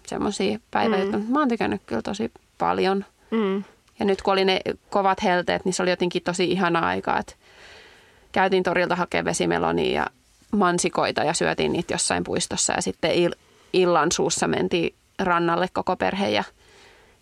semmoisia 0.07 0.59
päiviä. 0.71 1.05
Mm. 1.05 1.25
Mä 1.29 1.39
oon 1.39 1.49
tykännyt 1.49 1.83
kyllä 1.87 2.03
tosi 2.03 2.33
paljon. 2.59 3.05
Mm. 3.31 3.65
Ja 3.99 4.05
nyt 4.07 4.23
kun 4.23 4.33
oli 4.33 4.45
ne 4.45 4.61
kovat 4.91 5.23
helteet, 5.23 5.65
niin 5.65 5.73
se 5.73 5.83
oli 5.83 5.91
jotenkin 5.91 6.23
tosi 6.23 6.45
ihana 6.51 6.79
aika, 6.79 7.19
että 7.19 7.33
käytiin 8.33 8.63
torilta 8.63 8.97
hakemaan 8.97 9.25
vesimelonia 9.25 9.93
ja 10.01 10.07
mansikoita 10.53 11.25
ja 11.25 11.33
syötiin 11.33 11.73
niitä 11.73 11.95
jossain 11.95 12.25
puistossa 12.25 12.73
ja 12.73 12.83
sitten 12.83 13.11
il- 13.11 13.39
illan 13.73 14.13
suussa 14.13 14.49
mentiin 14.49 14.95
rannalle 15.19 15.69
koko 15.73 15.97
perhe 15.97 16.31
ja, 16.31 16.45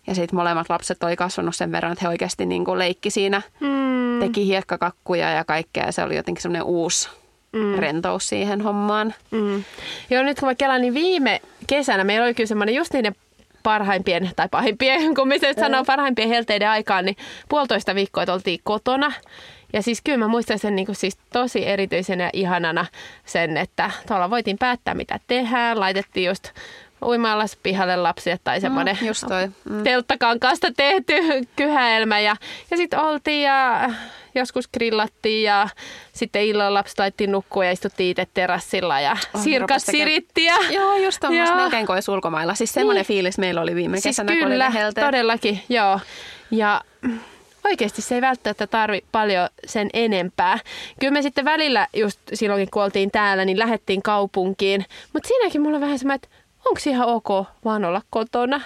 ja 0.09 0.15
sitten 0.15 0.35
molemmat 0.35 0.69
lapset 0.69 1.03
oli 1.03 1.15
kasvanut 1.15 1.55
sen 1.55 1.71
verran, 1.71 1.91
että 1.91 2.05
he 2.05 2.09
oikeasti 2.09 2.45
niin 2.45 2.65
kuin 2.65 2.79
leikki 2.79 3.09
siinä, 3.09 3.41
Mm. 3.59 4.19
teki 4.19 4.45
hiekkakakkuja 4.45 5.31
ja 5.31 5.43
kaikkea 5.43 5.85
ja 5.85 5.91
se 5.91 6.03
oli 6.03 6.15
jotenkin 6.15 6.41
semmoinen 6.41 6.63
uusi 6.63 7.09
mm. 7.53 7.75
rentous 7.75 8.29
siihen 8.29 8.61
hommaan. 8.61 9.13
Mm. 9.31 9.63
Joo, 10.09 10.23
nyt 10.23 10.39
kun 10.39 10.49
mä 10.49 10.55
kelaan, 10.55 10.81
niin 10.81 10.93
viime 10.93 11.41
kesänä 11.67 12.03
meillä 12.03 12.25
oli 12.25 12.33
kyllä 12.33 12.47
semmoinen 12.47 12.75
just 12.75 12.93
niiden 12.93 13.15
parhaimpien, 13.63 14.31
tai 14.35 14.49
pahimpien, 14.51 15.01
kun 15.15 15.27
miten 15.27 15.55
mm. 15.55 15.59
sanoo, 15.59 15.85
parhaimpien 15.85 16.29
helteiden 16.29 16.69
aikaan, 16.69 17.05
niin 17.05 17.17
puolitoista 17.49 17.95
viikkoa, 17.95 18.25
oltiin 18.33 18.59
kotona. 18.63 19.11
Ja 19.73 19.81
siis 19.81 20.01
kyllä 20.01 20.17
mä 20.17 20.27
muistan 20.27 20.59
sen 20.59 20.75
niin 20.75 20.85
kuin 20.85 20.95
siis 20.95 21.17
tosi 21.33 21.67
erityisenä 21.67 22.23
ja 22.23 22.29
ihanana 22.33 22.85
sen, 23.25 23.57
että 23.57 23.91
tuolla 24.07 24.29
voitiin 24.29 24.57
päättää 24.57 24.93
mitä 24.93 25.19
tehdään. 25.27 25.79
Laitettiin 25.79 26.27
just 26.27 26.49
uimaallas 27.05 27.57
pihalle 27.63 27.95
lapsille 27.95 28.39
tai 28.43 28.61
semmoinen 28.61 28.97
Mm, 29.01 29.07
just 29.07 29.23
toi. 29.27 29.47
Mm. 29.69 29.83
telttakankaasta 29.83 30.67
tehty 30.77 31.13
kyhäelmä 31.55 32.19
ja, 32.19 32.35
ja 32.71 32.77
sitten 32.77 32.99
oltiin 32.99 33.41
ja 33.43 33.89
joskus 34.35 34.67
grillattiin 34.67 35.43
ja 35.43 35.67
sitten 36.13 36.43
illalla 36.43 36.73
lapset 36.73 36.99
laitettiin 36.99 37.31
nukkua 37.31 37.65
ja 37.65 37.71
istuttiin 37.71 38.09
itse 38.11 38.27
terassilla 38.33 38.99
ja 39.01 39.11
Oh, 39.35 39.41
sirkas 39.43 39.85
tekemään- 39.85 40.07
sirittiä. 40.09 40.53
Joo, 40.69 40.97
just 40.97 41.19
tuommoista 41.19 41.55
melkein 41.55 41.85
kuin 41.85 41.93
olisi 41.93 42.11
ulkomailla. 42.11 42.53
Siis 42.55 42.73
semmoinen 42.73 42.99
Niin. 43.01 43.07
fiilis 43.07 43.37
meillä 43.37 43.61
oli 43.61 43.75
viime 43.75 43.97
Siis 43.97 44.03
kesänä, 44.15 44.31
kun 44.31 44.41
oli 44.43 44.51
kyllä, 44.51 44.69
ne 44.69 44.73
helteet. 44.73 45.07
todellakin, 45.07 45.61
joo. 45.69 45.99
Ja 46.51 46.81
oikeasti 47.65 48.01
se 48.01 48.15
ei 48.15 48.21
välttämättä 48.21 48.67
tarvi 48.67 49.01
paljon 49.11 49.49
sen 49.65 49.89
enempää. 49.93 50.59
Kyllä 50.99 51.11
me 51.13 51.21
sitten 51.21 51.45
välillä, 51.45 51.87
just 51.93 52.19
silloinkin 52.33 52.69
kun 52.71 52.83
oltiin 52.83 53.11
täällä, 53.11 53.45
niin 53.45 53.59
lähdettiin 53.59 54.01
kaupunkiin. 54.01 54.85
Mutta 55.13 55.27
siinäkin 55.27 55.61
mulla 55.61 55.75
on 55.75 55.81
vähän 55.81 55.99
semmoinen, 55.99 56.15
että 56.23 56.27
onko 56.65 56.79
ihan 56.85 57.07
ok 57.07 57.27
vaan 57.65 57.85
olla 57.85 58.01
kotona? 58.09 58.61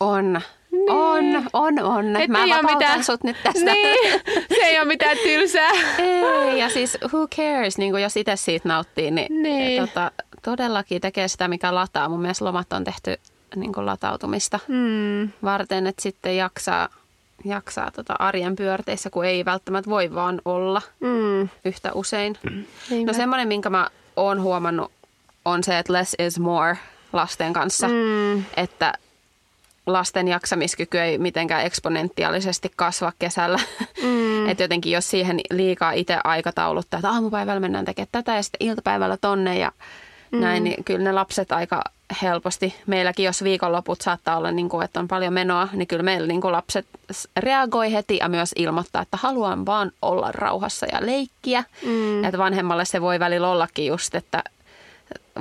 On. 0.00 0.40
On, 0.88 1.24
on, 1.52 1.78
on. 1.82 2.16
Et 2.16 2.28
Mä 2.30 2.44
ei 2.44 2.50
vapautan 2.50 2.74
mitään- 2.76 3.04
sut 3.04 3.22
nyt 3.24 3.36
tästä. 3.42 3.64
Niin, 3.72 4.20
se 4.48 4.60
ei 4.64 4.78
ole 4.78 4.84
mitään 4.88 5.16
tylsää. 5.22 5.70
Ei, 5.98 6.58
ja 6.58 6.68
siis 6.70 6.98
who 7.12 7.26
cares, 7.28 7.78
niin 7.78 7.90
kuin 7.92 8.02
jos 8.02 8.16
itse 8.16 8.36
siitä 8.36 8.68
nauttii, 8.68 9.10
niin, 9.10 9.42
Niin. 9.42 9.82
Tota, 9.88 10.10
todellakin 10.42 11.00
tekee 11.00 11.28
sitä, 11.28 11.48
mikä 11.48 11.74
lataa. 11.74 12.08
Mun 12.08 12.20
mielestä 12.20 12.44
lomat 12.44 12.72
on 12.72 12.84
tehty 12.84 13.16
niin 13.56 13.72
kuin 13.72 13.86
latautumista 13.86 14.60
Mm. 14.68 15.30
varten, 15.44 15.86
että 15.86 16.02
sitten 16.02 16.36
jaksaa, 16.36 16.88
jaksaa 17.44 17.90
tota 17.90 18.14
arjen 18.18 18.56
pyörteissä, 18.56 19.10
kun 19.10 19.24
ei 19.24 19.44
välttämättä 19.44 19.90
voi 19.90 20.14
vaan 20.14 20.40
olla 20.44 20.82
Mm. 21.00 21.48
yhtä 21.64 21.92
usein. 21.92 22.36
Niinpä. 22.90 23.12
No 23.12 23.16
semmoinen, 23.16 23.48
minkä 23.48 23.70
mä 23.70 23.88
oon 24.16 24.42
huomannut, 24.42 24.92
on 25.44 25.64
se, 25.64 25.78
että 25.78 25.92
less 25.92 26.14
is 26.18 26.38
more 26.40 26.76
lasten 27.16 27.52
kanssa. 27.52 27.88
Mm. 27.88 28.44
Että 28.56 28.92
lasten 29.86 30.28
jaksamiskyky 30.28 31.00
ei 31.00 31.18
mitenkään 31.18 31.66
eksponentiaalisesti 31.66 32.72
kasva 32.76 33.12
kesällä. 33.18 33.60
Mm. 34.02 34.48
että 34.48 34.64
jotenkin 34.64 34.92
jos 34.92 35.10
siihen 35.10 35.40
liikaa 35.50 35.92
itse 35.92 36.18
aikatauluttaa, 36.24 36.98
että 36.98 37.10
aamupäivällä 37.10 37.60
mennään 37.60 37.84
tekemään 37.84 38.08
tätä 38.12 38.36
ja 38.36 38.42
sitten 38.42 38.66
iltapäivällä 38.68 39.16
tonne 39.16 39.58
ja 39.58 39.72
mm. 40.30 40.40
näin, 40.40 40.64
niin 40.64 40.84
kyllä 40.84 41.04
ne 41.04 41.12
lapset 41.12 41.52
aika 41.52 41.82
helposti, 42.22 42.74
meilläkin 42.86 43.24
jos 43.24 43.44
viikonloput 43.44 44.00
saattaa 44.00 44.36
olla, 44.36 44.50
niin 44.50 44.68
kuin, 44.68 44.84
että 44.84 45.00
on 45.00 45.08
paljon 45.08 45.32
menoa, 45.32 45.68
niin 45.72 45.88
kyllä 45.88 46.02
meillä 46.02 46.26
niin 46.26 46.40
kuin 46.40 46.52
lapset 46.52 46.86
reagoi 47.36 47.92
heti 47.92 48.16
ja 48.16 48.28
myös 48.28 48.52
ilmoittaa, 48.56 49.02
että 49.02 49.16
haluan 49.16 49.66
vaan 49.66 49.92
olla 50.02 50.32
rauhassa 50.32 50.86
ja 50.92 51.06
leikkiä. 51.06 51.64
Mm. 51.86 52.24
Että 52.24 52.38
vanhemmalle 52.38 52.84
se 52.84 53.00
voi 53.00 53.18
välillä 53.20 53.50
ollakin 53.50 53.86
just, 53.86 54.14
että 54.14 54.42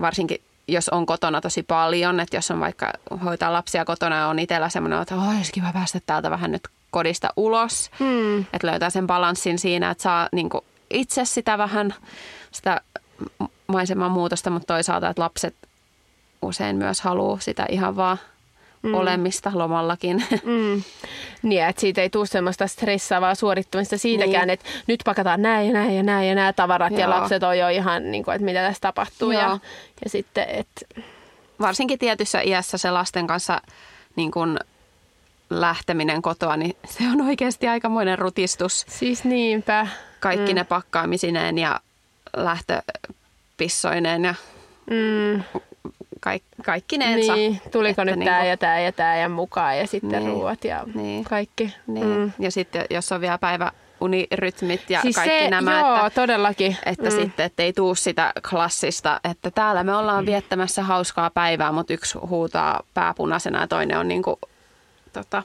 varsinkin 0.01 0.41
jos 0.67 0.89
on 0.89 1.05
kotona 1.05 1.41
tosi 1.41 1.63
paljon, 1.63 2.19
että 2.19 2.37
jos 2.37 2.51
on 2.51 2.59
vaikka 2.59 2.93
hoitaa 3.23 3.53
lapsia 3.53 3.85
kotona 3.85 4.15
ja 4.15 4.27
on 4.27 4.39
itsellä 4.39 4.69
semmoinen, 4.69 5.01
että 5.01 5.15
oh, 5.15 5.37
olisi 5.37 5.51
kiva 5.51 5.73
päästä 5.73 5.99
täältä 6.05 6.29
vähän 6.29 6.51
nyt 6.51 6.67
kodista 6.91 7.29
ulos. 7.37 7.91
Mm. 7.99 8.39
Että 8.39 8.67
löytää 8.67 8.89
sen 8.89 9.07
balanssin 9.07 9.59
siinä, 9.59 9.89
että 9.89 10.01
saa 10.01 10.29
niin 10.31 10.49
itse 10.89 11.25
sitä 11.25 11.57
vähän 11.57 11.93
sitä 12.51 12.81
maiseman 13.67 14.11
muutosta, 14.11 14.49
mutta 14.49 14.73
toisaalta, 14.73 15.09
että 15.09 15.21
lapset 15.21 15.55
usein 16.41 16.75
myös 16.75 17.01
haluaa 17.01 17.39
sitä 17.39 17.65
ihan 17.69 17.95
vaan 17.95 18.17
mm. 18.85 18.93
olemista 18.93 19.51
lomallakin. 19.53 20.23
Mm. 20.43 20.83
Niin, 21.41 21.63
että 21.63 21.81
siitä 21.81 22.01
ei 22.01 22.09
tule 22.09 22.25
semmoista 22.25 22.67
stressaavaa 22.67 23.35
suorittamista 23.35 23.97
siitäkään, 23.97 24.47
Niin. 24.47 24.49
että 24.49 24.65
nyt 24.87 24.99
pakataan 25.05 25.41
näin 25.41 25.67
ja 25.67 25.73
näin 25.73 25.95
ja 25.95 26.03
näin 26.03 26.29
ja 26.29 26.35
nämä 26.35 26.53
tavarat 26.53 26.93
ja 26.93 26.99
Joo. 26.99 27.09
lapset 27.09 27.43
on 27.43 27.57
jo 27.57 27.69
ihan, 27.69 28.11
niin 28.11 28.23
kuin, 28.23 28.35
että 28.35 28.45
mitä 28.45 28.67
tässä 28.67 28.81
tapahtuu. 28.81 29.31
Ja, 29.31 29.59
ja 30.03 30.09
sitten, 30.09 30.45
että 30.49 30.85
Varsinkin 31.61 31.99
tietyssä 31.99 32.41
iässä 32.41 32.77
se 32.77 32.91
lasten 32.91 33.27
kanssa 33.27 33.61
niin 34.15 34.31
kuin 34.31 34.59
lähteminen 35.49 36.21
kotoa, 36.21 36.57
niin 36.57 36.75
se 36.85 37.03
on 37.13 37.21
oikeasti 37.21 37.67
aikamoinen 37.67 38.19
rutistus. 38.19 38.85
siis 38.89 39.23
niinpä. 39.23 39.87
Kaikki 40.19 40.51
mm. 40.53 40.55
ne 40.55 40.63
pakkaamisineen 40.63 41.57
ja 41.57 41.79
lähtöpissoineen 42.37 44.25
ja 44.25 44.35
Mm, 44.91 45.43
kaik, 46.25 46.43
kaikki 46.65 46.97
ne. 46.97 47.13
että 47.13 47.33
niin, 47.33 47.61
tuliko 47.71 48.01
että 48.01 48.05
nyt 48.15 48.25
tämä 48.25 48.37
niinku- 48.39 48.49
ja 48.49 48.57
tämä 48.57 48.79
ja 48.79 48.91
tämä 48.91 49.17
ja 49.17 49.29
mukaan 49.29 49.77
ja 49.77 49.87
sitten 49.87 50.09
Niin, 50.23 50.31
ruuat 50.31 50.63
ja 50.63 50.83
niin. 50.95 51.23
kaikki. 51.23 51.73
Niin. 51.87 52.05
Mm. 52.07 52.31
Ja 52.39 52.51
sitten 52.51 52.85
jos 52.89 53.11
on 53.11 53.21
vielä 53.21 53.37
päiväunirytmit 53.37 54.89
ja 54.89 55.01
Siis 55.01 55.15
kaikki 55.15 55.39
se, 55.39 55.49
nämä, 55.49 55.79
joo, 55.79 55.95
että, 56.07 56.21
todellakin. 56.21 56.77
että 56.85 57.09
mm. 57.09 57.15
sitten 57.15 57.45
ettei 57.45 57.73
tuu 57.73 57.95
sitä 57.95 58.33
klassista, 58.49 59.19
että 59.31 59.51
täällä 59.51 59.83
me 59.83 59.95
ollaan 59.95 60.25
viettämässä 60.25 60.83
hauskaa 60.83 61.29
päivää, 61.29 61.71
mutta 61.71 61.93
yksi 61.93 62.17
huutaa 62.17 62.83
pääpunaisena 62.93 63.61
ja 63.61 63.67
toinen 63.67 63.97
on 63.99 64.07
niinku, 64.07 64.39
tota, 65.13 65.43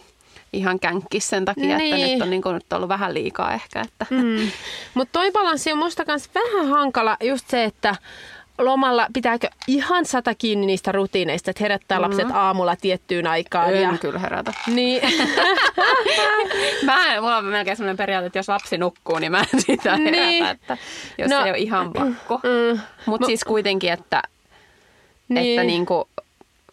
ihan 0.53 0.81
känkkis 0.81 1.29
sen 1.29 1.45
takia, 1.45 1.65
että 1.77 1.77
Niin. 1.97 2.13
nyt 2.13 2.23
on 2.23 2.31
niinku, 2.31 2.53
nyt 2.53 2.73
ollut 2.73 2.89
vähän 2.89 3.15
liikaa 3.15 3.53
ehkä. 3.53 3.81
Että. 3.81 4.07
Mm. 4.11 4.51
Mutta 4.95 5.13
toi 5.13 5.31
balanssi 5.33 5.73
on 5.73 5.79
musta 5.79 6.05
vähän 6.35 6.69
hankala 6.69 7.17
just 7.23 7.49
se, 7.49 7.65
että 7.65 7.95
lomalla 8.65 9.07
pitääkö 9.13 9.49
ihan 9.67 10.07
sata 10.07 10.35
kiinni 10.35 10.67
niistä 10.67 10.93
rutiineista, 10.93 11.51
että 11.51 11.65
herättää 11.65 11.99
mm. 11.99 12.03
lapset 12.03 12.27
aamulla 12.33 12.77
tiettyyn 12.77 13.27
aikaan. 13.27 13.75
En 13.75 13.83
ja... 13.83 13.99
kyllä 14.01 14.19
herätä. 14.19 14.53
Niin. 14.67 15.03
Mä 16.85 17.15
en, 17.15 17.23
mulla 17.23 17.37
on 17.37 17.45
melkein 17.45 17.77
sellainen 17.77 17.97
periaate, 17.97 18.27
että 18.27 18.39
jos 18.39 18.49
lapsi 18.49 18.79
nukkuu, 18.79 19.19
niin 19.19 19.33
mä 19.33 19.41
en 19.55 19.61
sitä 19.61 19.97
herätä, 19.97 20.11
Niin. 20.27 20.47
että 20.47 20.77
jos 21.19 21.31
No. 21.31 21.45
ei 21.45 21.51
ole 21.51 21.59
ihan 21.59 21.93
pakko. 21.93 22.41
Mm. 22.43 22.81
Mutta 23.07 23.27
siis 23.27 23.45
kuitenkin, 23.45 23.93
että, 23.93 24.23
niin. 25.29 25.43
Niin. 25.43 25.61
että 25.61 25.67
niinku, 25.67 26.09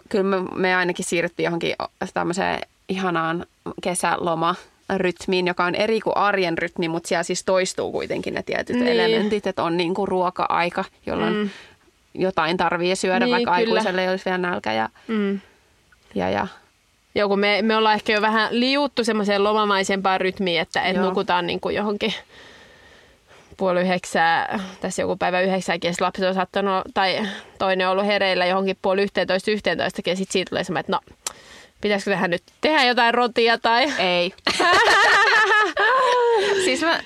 kyllä 0.10 0.24
me, 0.24 0.38
me 0.56 0.76
ainakin 0.76 1.06
siirryttiin 1.06 1.46
johonkin 1.46 1.76
tämmöiseen 2.14 2.60
ihanaan 2.90 3.46
kesälomarytmiin, 3.84 5.48
joka 5.48 5.66
on 5.66 5.76
eri 5.76 6.00
kuin 6.02 6.18
arjen 6.18 6.58
rytmi, 6.58 6.88
mutta 6.88 7.08
siellä 7.08 7.24
siis 7.24 7.44
toistuu 7.44 7.92
kuitenkin 7.92 8.34
ne 8.34 8.44
tietyt 8.44 8.76
Niin. 8.76 8.86
niin. 8.86 9.00
elementit, 9.00 9.48
että 9.48 9.64
on 9.64 9.78
niinku 9.78 10.06
ruoka-aika, 10.06 10.86
jolloin 11.06 11.34
Mm. 11.34 11.50
Jotain 12.18 12.58
tarvii 12.58 12.96
syödä, 12.96 13.26
Niin, 13.26 13.32
vaikka 13.32 13.52
kyllä. 13.52 13.56
aikuiselle 13.56 14.02
ei 14.04 14.10
olisi 14.10 14.26
vielä 14.26 14.38
nälkä. 14.38 14.74
Ja, 14.74 14.90
Mm. 15.08 15.40
ja, 16.16 16.30
ja. 16.30 16.48
Joo, 17.16 17.30
kun 17.30 17.40
me, 17.40 17.62
me 17.62 17.76
ollaan 17.76 17.96
ehkä 17.96 18.14
jo 18.14 18.22
vähän 18.22 18.48
liuttu 18.52 19.04
semmoiseen 19.04 19.44
lomamaisempaan 19.44 20.22
rytmiin, 20.22 20.62
että 20.62 20.82
et 20.82 20.96
Joo. 20.96 21.06
nukutaan 21.06 21.48
niin 21.48 21.60
kuin 21.60 21.76
johonkin 21.76 22.14
puoli 23.58 23.82
yhdeksää, 23.82 24.60
tässä 24.82 25.02
joku 25.02 25.16
päivä 25.18 25.42
yhdeksääkin, 25.42 25.90
ja 25.90 25.94
sit 25.94 26.02
lapset 26.02 26.26
on 26.26 26.34
saattanut, 26.34 26.84
tai 26.94 27.28
toinen 27.60 27.88
on 27.88 27.92
ollut 27.92 28.06
hereillä 28.06 28.46
johonkin 28.46 28.78
puoli 28.82 29.02
yhteentoista, 29.04 29.52
yhteentoista, 29.52 30.02
ja 30.06 30.16
sitten 30.16 30.34
siitä 30.34 30.50
tulee 30.50 30.64
semmoinen, 30.64 30.80
että 30.80 30.92
no, 30.92 31.00
pitäisikö 31.82 32.12
tähän 32.12 32.30
nyt 32.30 32.44
tehdä 32.62 32.84
jotain 32.84 33.14
rotia 33.14 33.58
tai... 33.58 33.94
Ei. 34.00 34.34
siis 36.66 36.82
mä, 36.82 37.00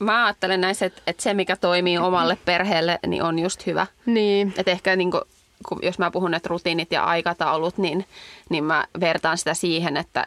mä 0.00 0.24
ajattelen 0.24 0.60
näissä, 0.60 0.86
että, 0.86 1.02
että 1.06 1.22
se 1.22 1.34
mikä 1.34 1.56
toimii 1.56 1.98
omalle 1.98 2.38
perheelle, 2.44 2.98
niin 3.06 3.22
on 3.22 3.38
just 3.38 3.66
hyvä. 3.66 3.86
Niin, 4.06 4.54
Että 4.58 4.70
ehkä 4.70 4.96
niin 4.96 5.10
kuin, 5.10 5.22
kun, 5.68 5.78
jos 5.82 5.98
mä 5.98 6.10
puhun, 6.10 6.34
että 6.34 6.48
rutiinit 6.48 6.92
ja 6.92 7.04
aikataulut, 7.04 7.78
niin, 7.78 8.06
niin 8.50 8.64
mä 8.64 8.84
vertaan 9.00 9.38
sitä 9.38 9.54
siihen, 9.54 9.96
että 9.96 10.26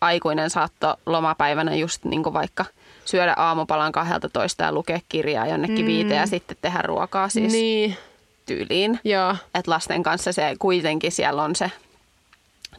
aikuinen 0.00 0.50
saattoi 0.50 0.94
lomapäivänä 1.06 1.74
just 1.74 2.04
niin 2.04 2.22
kuin 2.22 2.32
vaikka 2.34 2.64
syödä 3.04 3.34
aamupalan 3.36 3.92
12 3.92 4.64
ja 4.64 4.72
lukea 4.72 5.00
kirjaa 5.08 5.46
jonnekin 5.46 5.80
mm. 5.80 5.86
viiteen 5.86 6.20
ja 6.20 6.26
sitten 6.26 6.56
tehdä 6.62 6.82
ruokaa 6.82 7.28
siis 7.28 7.52
niin. 7.52 7.96
tyyliin. 8.46 9.00
joo. 9.04 9.36
Että 9.54 9.70
lasten 9.70 10.02
kanssa 10.02 10.32
se 10.32 10.56
kuitenkin 10.58 11.12
siellä 11.12 11.42
on 11.42 11.56
se, 11.56 11.70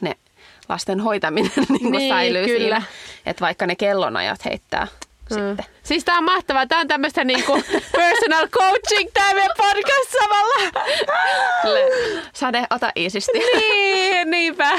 ne 0.02 0.16
lasten 0.70 1.00
hoitaminen 1.00 1.52
niin 1.70 1.80
kuin 1.80 1.92
Niin, 1.92 2.14
säilyy 2.14 2.46
kyllä. 2.46 2.60
siinä. 2.60 2.82
Että 3.26 3.42
vaikka 3.42 3.66
ne 3.66 3.76
kellonajat 3.76 4.46
heittää 4.46 4.88
mm. 5.30 5.36
sitten. 5.48 5.66
Siis 5.84 6.04
tää 6.06 6.18
on 6.18 6.24
mahtavaa. 6.24 6.68
Tää 6.68 6.80
on 6.80 6.88
tämmöistä 6.88 7.24
niinku 7.24 7.52
personal 7.92 8.48
coaching 8.48 9.10
tää 9.14 9.34
meidän 9.34 9.52
podcast 9.58 10.12
samalla. 10.20 10.72
Sade, 12.34 12.64
ota 12.70 12.92
iisisti. 12.96 13.40
niin, 13.60 14.32
niinpä. 14.32 14.70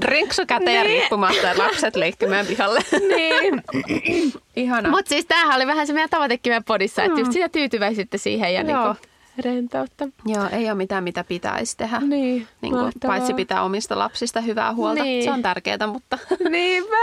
Drinksu 0.00 0.42
käteen 0.46 0.86
Niin. 0.86 0.86
riippumatta 0.86 1.46
ja 1.46 1.58
lapset 1.58 1.96
leikkimään 1.96 2.46
pihalle. 2.46 2.80
niin. 3.16 3.62
Ihanaa. 4.56 4.90
Mutta 4.92 5.08
siis 5.08 5.26
tämähän 5.26 5.56
oli 5.56 5.66
vähän 5.66 5.86
se 5.86 5.92
meidän 5.92 6.10
tavoitekin 6.10 6.50
meidän 6.50 6.64
podissa, 6.64 7.02
että 7.04 7.20
just 7.20 7.32
sitä 7.32 7.48
tyytyväisyyttä 7.48 8.18
siihen 8.18 8.54
ja 8.54 8.62
Mm. 8.62 8.68
Joo. 8.70 8.84
niinku 8.84 9.10
rentoutta. 9.44 10.08
Joo, 10.26 10.44
ei 10.52 10.64
ole 10.66 10.74
mitään, 10.74 11.04
mitä 11.04 11.24
pitäisi 11.24 11.76
tehdä. 11.76 11.98
Niin, 12.00 12.46
niin 12.60 12.72
kuin, 12.72 12.82
mahtavaa. 12.84 13.16
paitsi 13.16 13.34
pitää 13.34 13.62
omista 13.62 13.98
lapsista 13.98 14.40
hyvää 14.40 14.74
huolta. 14.74 15.02
Niin. 15.02 15.24
Se 15.24 15.30
on 15.30 15.42
tärkeää, 15.42 15.86
mutta 15.86 16.18
Niinpä. 16.50 16.96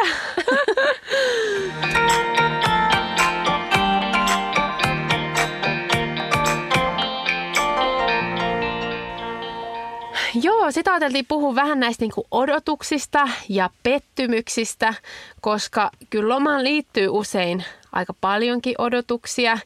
Joo, 10.41 10.71
sitä 10.71 10.91
ajateltiin 10.91 11.25
puhua 11.25 11.55
vähän 11.55 11.79
näistä 11.79 12.03
niinku 12.03 12.27
odotuksista 12.31 13.29
ja 13.49 13.69
pettymyksistä, 13.83 14.93
koska 15.41 15.91
kyllä 16.09 16.35
lomaan 16.35 16.63
liittyy 16.63 17.07
usein 17.09 17.63
aika 17.97 18.13
paljonkin 18.21 18.75
odotuksia. 18.77 19.57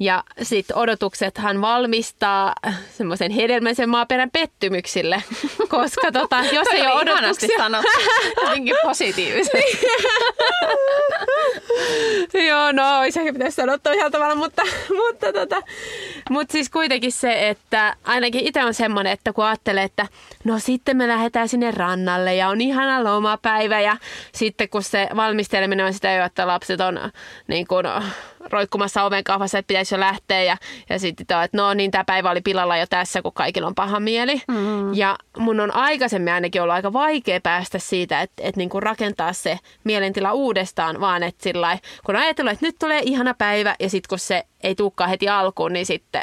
Ja 0.00 0.24
sitten 0.42 0.76
odotuksethan 0.76 1.60
valmistaa 1.60 2.54
semmoisen 2.90 3.30
hedelmäisen 3.30 3.88
maaperän 3.88 4.30
pettymyksille, 4.30 5.22
koska 5.68 6.12
tota, 6.12 6.44
jos 6.52 6.68
ei 6.72 6.82
ole 6.82 6.92
odotuksia... 6.92 7.48
sanottu. 7.56 7.88
Jotenkin 8.42 8.76
positiivisesti. 8.82 9.58
Joo, 12.48 12.72
no 12.72 12.98
olisi 12.98 13.20
ehkä 13.20 13.32
pitäisi 13.32 13.54
sanoa 13.54 13.78
toisella 13.78 14.10
tavalla, 14.10 14.34
mutta, 14.34 14.62
mutta, 14.96 15.32
tota, 15.32 15.62
mutta 16.30 16.52
siis 16.52 16.70
kuitenkin 16.70 17.12
se, 17.12 17.48
että 17.48 17.96
ainakin 18.04 18.46
itse 18.46 18.64
on 18.64 18.74
semmoinen, 18.74 19.12
että 19.12 19.32
kun 19.32 19.44
ajattelee, 19.44 19.84
että 19.84 20.06
no 20.44 20.58
sitten 20.58 20.96
me 20.96 21.08
lähdetään 21.08 21.48
sinne 21.48 21.70
rannalle 21.70 22.34
ja 22.34 22.48
on 22.48 22.60
ihana 22.60 23.04
lomapäivä 23.04 23.80
ja 23.80 23.96
sitten 24.32 24.68
kun 24.68 24.82
se 24.82 25.08
valmisteleminen 25.16 25.86
on 25.86 25.94
sitä 25.94 26.12
jo, 26.12 26.24
että 26.24 26.46
lapset 26.46 26.80
on 26.80 27.00
niin 27.46 27.66
kuin, 27.68 27.86
roikkumassa 28.50 29.02
oven 29.02 29.24
kahvassa, 29.24 29.58
että 29.58 29.68
pitäisi 29.68 29.94
jo 29.94 30.00
lähteä 30.00 30.42
ja, 30.42 30.56
ja 30.88 30.98
sitten 30.98 31.26
to, 31.26 31.40
että 31.40 31.56
no 31.56 31.74
niin, 31.74 31.90
tämä 31.90 32.04
päivä 32.04 32.30
oli 32.30 32.40
pilalla 32.40 32.76
jo 32.76 32.86
tässä, 32.86 33.22
kun 33.22 33.32
kaikilla 33.32 33.66
on 33.66 33.74
paha 33.74 34.00
mieli. 34.00 34.42
Mm. 34.48 34.94
Ja 34.94 35.16
mun 35.38 35.60
on 35.60 35.74
aikaisemmin 35.74 36.32
ainakin 36.32 36.62
ollut 36.62 36.74
aika 36.74 36.92
vaikea 36.92 37.40
päästä 37.40 37.78
siitä, 37.78 38.20
että, 38.20 38.42
että 38.42 38.58
niin 38.58 38.68
kuin 38.68 38.82
rakentaa 38.82 39.32
se 39.32 39.58
mielentila 39.84 40.32
uudestaan, 40.32 41.00
vaan 41.00 41.22
että 41.22 41.42
sillä 41.42 41.78
kun 42.04 42.16
on 42.16 42.22
ajatellut, 42.22 42.52
että 42.52 42.66
nyt 42.66 42.76
tulee 42.78 43.00
ihana 43.04 43.34
päivä 43.34 43.76
ja 43.80 43.90
sitten 43.90 44.08
kun 44.08 44.18
se 44.18 44.44
ei 44.62 44.74
tulekaan 44.74 45.10
heti 45.10 45.28
alkuun, 45.28 45.72
niin 45.72 45.86
sitten... 45.86 46.22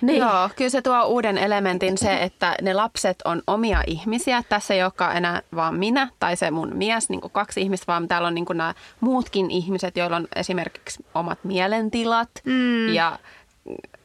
Niin. 0.00 0.18
Joo, 0.18 0.50
kyllä 0.56 0.70
se 0.70 0.82
tuo 0.82 1.04
uuden 1.04 1.38
elementin 1.38 1.98
se, 1.98 2.22
että 2.22 2.54
ne 2.62 2.74
lapset 2.74 3.16
on 3.24 3.42
omia 3.46 3.82
ihmisiä. 3.86 4.42
Tässä 4.48 4.74
ei 4.74 4.82
olekaan 4.82 5.16
enää 5.16 5.42
vaan 5.54 5.74
minä 5.74 6.08
tai 6.20 6.36
se 6.36 6.50
mun 6.50 6.70
mies, 6.74 7.08
niin 7.10 7.20
kuin 7.20 7.32
kaksi 7.32 7.60
ihmistä, 7.60 7.86
vaan 7.86 8.08
täällä 8.08 8.28
on 8.28 8.34
niin 8.34 8.46
nämä 8.54 8.74
muutkin 9.00 9.50
ihmiset, 9.50 9.96
joilla 9.96 10.16
on 10.16 10.28
esimerkiksi 10.36 11.04
omat 11.14 11.38
mielentilat 11.44 12.28
mm. 12.44 12.88
ja 12.88 13.18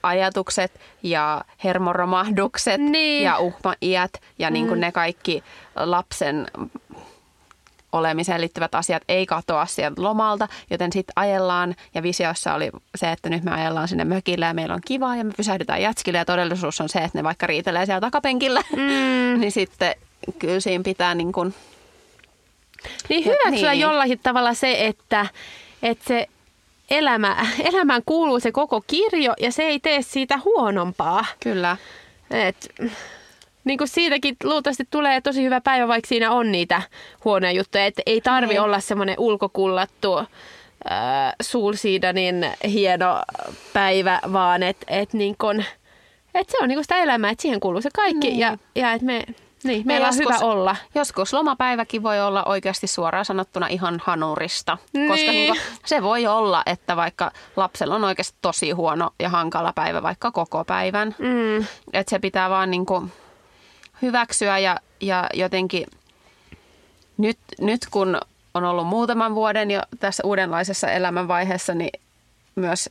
ajatukset 0.04 0.80
ja 1.04 1.42
hermoromahdukset 1.64 2.82
Niin. 2.82 3.24
ja 3.24 3.40
uhmaiät 3.40 4.12
ja 4.40 4.50
niin 4.50 4.68
kuin 4.68 4.80
ne 4.80 4.92
kaikki 4.92 5.44
lapsen 5.76 6.48
olemiseen 7.94 8.42
liittyvät 8.42 8.76
asiat 8.76 9.04
ei 9.08 9.26
katoa 9.26 9.66
sieltä 9.66 10.04
lomalta, 10.04 10.48
joten 10.70 10.94
sitten 10.94 11.14
ajellaan 11.16 11.76
ja 11.94 12.04
visiossa 12.04 12.54
oli 12.54 12.70
se, 12.96 13.12
että 13.12 13.30
nyt 13.30 13.44
me 13.44 13.52
ajellaan 13.52 13.88
sinne 13.88 14.06
mökille 14.06 14.46
ja 14.46 14.54
meillä 14.54 14.74
on 14.74 14.82
kivaa 14.86 15.16
ja 15.16 15.24
me 15.24 15.34
pysähdytään 15.38 15.82
jätskille 15.82 16.18
ja 16.18 16.26
todellisuus 16.26 16.82
on 16.82 16.90
se, 16.90 17.00
että 17.00 17.18
ne 17.18 17.24
vaikka 17.24 17.48
riitelee 17.48 17.86
siellä 17.86 18.02
takapenkillä, 18.02 18.62
mm. 18.76 19.40
niin 19.40 19.52
sitten 19.52 19.96
kyllä 20.40 20.60
siinä 20.60 20.84
pitää 20.84 21.16
niin 21.16 21.32
kuin, 21.32 21.54
Niin 23.10 23.26
hyväksyä 23.26 23.72
niin. 23.72 23.82
jollakin 23.82 24.20
tavalla 24.24 24.54
se, 24.54 24.88
että, 24.88 25.26
että 25.84 26.06
se 26.08 26.28
elämä, 26.90 27.48
elämään 27.74 28.02
kuuluu 28.06 28.40
se 28.40 28.52
koko 28.52 28.84
kirjo 28.88 29.34
ja 29.40 29.52
se 29.52 29.64
ei 29.64 29.80
tee 29.80 30.02
siitä 30.02 30.40
huonompaa. 30.46 31.26
kyllä, 31.40 31.78
Et, 32.32 32.70
niin 33.64 33.78
kuin 33.78 33.88
siitäkin 33.88 34.36
luultavasti 34.44 34.88
tulee 34.92 35.22
tosi 35.22 35.44
hyvä 35.44 35.62
päivä, 35.62 35.88
vaikka 35.88 36.08
siinä 36.08 36.32
on 36.32 36.52
niitä 36.52 36.82
huonoja 37.26 37.52
juttuja. 37.52 37.86
Et 37.86 37.96
ei 38.06 38.22
tarvi 38.22 38.48
Niin. 38.54 38.62
olla 38.62 38.80
semmoinen 38.80 39.16
ulkokullattu 39.18 40.18
äh, 40.18 40.26
Sulsiidanin 41.42 42.46
hieno 42.70 43.22
päivä, 43.74 44.20
vaan 44.34 44.64
että 44.64 44.86
et 44.90 45.14
niin 45.14 45.36
kun, 45.42 45.64
et 46.36 46.50
se 46.50 46.58
on 46.62 46.68
niin 46.68 46.76
kuin 46.76 46.84
sitä 46.84 46.98
elämää, 46.98 47.30
että 47.32 47.42
siihen 47.42 47.60
kuuluu 47.60 47.82
se 47.82 47.90
kaikki 47.96 48.28
Niin. 48.28 48.40
ja, 48.40 48.58
ja 48.76 48.92
että 48.94 49.06
me, 49.06 49.24
niin, 49.64 49.82
meillä 49.88 50.08
on 50.08 50.14
joskus- 50.18 50.36
hyvä 50.42 50.52
olla. 50.52 50.76
Joskus 50.96 51.34
lomapäiväkin 51.34 52.04
voi 52.04 52.22
olla 52.22 52.44
oikeasti 52.44 52.88
suoraan 52.88 53.26
sanottuna 53.26 53.68
ihan 53.68 54.02
hanurista. 54.06 54.78
Koska 54.78 55.16
Niin. 55.16 55.32
niin 55.32 55.48
kuin, 55.54 55.62
se 55.86 56.04
voi 56.04 56.28
olla, 56.28 56.64
että 56.66 56.96
vaikka 56.96 57.32
lapsella 57.56 57.96
on 57.96 58.04
oikeasti 58.04 58.38
tosi 58.42 58.72
huono 58.72 59.10
ja 59.20 59.30
hankala 59.30 59.74
päivä 59.74 60.04
vaikka 60.04 60.32
koko 60.32 60.64
päivän. 60.66 61.16
Mm. 61.20 61.58
Että 61.94 62.10
se 62.10 62.20
pitää 62.20 62.50
vaan 62.50 62.72
niin 62.72 62.86
kuin 62.86 63.12
hyväksyä 64.02 64.60
ja, 64.60 64.80
ja 65.02 65.30
jotenkin 65.34 65.86
nyt, 67.18 67.38
nyt 67.62 67.82
kun 67.92 68.18
on 68.54 68.64
ollut 68.64 68.88
muutaman 68.88 69.36
vuoden 69.36 69.72
jo 69.72 69.82
tässä 70.00 70.24
uudenlaisessa 70.26 70.92
elämänvaiheessa, 70.92 71.74
niin 71.74 72.00
myös 72.56 72.90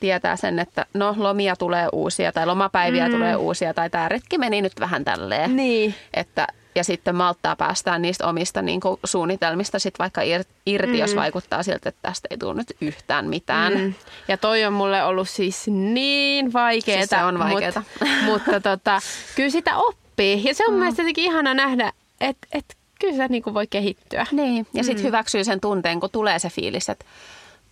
tietää 0.00 0.36
sen, 0.36 0.58
että 0.58 0.86
no 0.94 1.14
lomia 1.18 1.56
tulee 1.56 1.88
uusia 1.92 2.32
tai 2.32 2.46
lomapäiviä 2.46 3.08
mm. 3.08 3.14
tulee 3.14 3.36
uusia 3.36 3.74
tai 3.74 3.90
tämä 3.90 4.08
retki 4.08 4.38
meni 4.38 4.62
nyt 4.62 4.80
vähän 4.80 5.04
tälleen. 5.04 5.56
Niin. 5.56 5.94
Että, 6.14 6.46
ja 6.74 6.84
sitten 6.84 7.14
malttaa 7.14 7.56
päästään 7.56 8.02
niistä 8.02 8.26
omista 8.26 8.62
niin 8.62 8.80
kuin, 8.80 9.00
suunnitelmista 9.04 9.78
sit 9.78 9.94
vaikka 9.98 10.20
ir- 10.20 10.48
irti, 10.66 10.92
mm. 10.92 10.98
jos 10.98 11.16
vaikuttaa 11.16 11.62
siltä, 11.62 11.88
että 11.88 12.02
tästä 12.02 12.28
ei 12.30 12.38
tule 12.38 12.54
nyt 12.54 12.76
yhtään 12.80 13.28
mitään. 13.28 13.72
Mm. 13.72 13.94
Ja 14.28 14.36
toi 14.36 14.64
on 14.64 14.72
mulle 14.72 15.04
ollut 15.04 15.28
siis 15.28 15.66
niin 15.66 16.52
vaikeeta. 16.52 17.00
Siis 17.00 17.10
se 17.10 17.24
on 17.24 17.38
vaikeeta. 17.38 17.82
Mut, 18.00 18.10
mutta 18.28 18.60
tota, 18.60 19.00
kyllä 19.36 19.50
sitä 19.50 19.76
oppii. 19.76 20.05
Ja 20.44 20.54
se 20.54 20.64
on 20.66 20.74
mm. 20.74 20.78
mielestäni 20.78 21.04
jotenkin 21.04 21.24
ihana 21.24 21.54
nähdä, 21.54 21.92
että 22.20 22.48
et, 22.52 22.64
kyllä 23.00 23.16
se 23.16 23.28
niinku 23.28 23.54
voi 23.54 23.66
kehittyä. 23.66 24.26
Niin, 24.32 24.66
ja 24.72 24.84
sitten 24.84 25.04
hyväksyy 25.04 25.44
sen 25.44 25.60
tunteen, 25.60 26.00
kun 26.00 26.10
tulee 26.10 26.38
se 26.38 26.50
fiilis, 26.50 26.88
että 26.88 27.04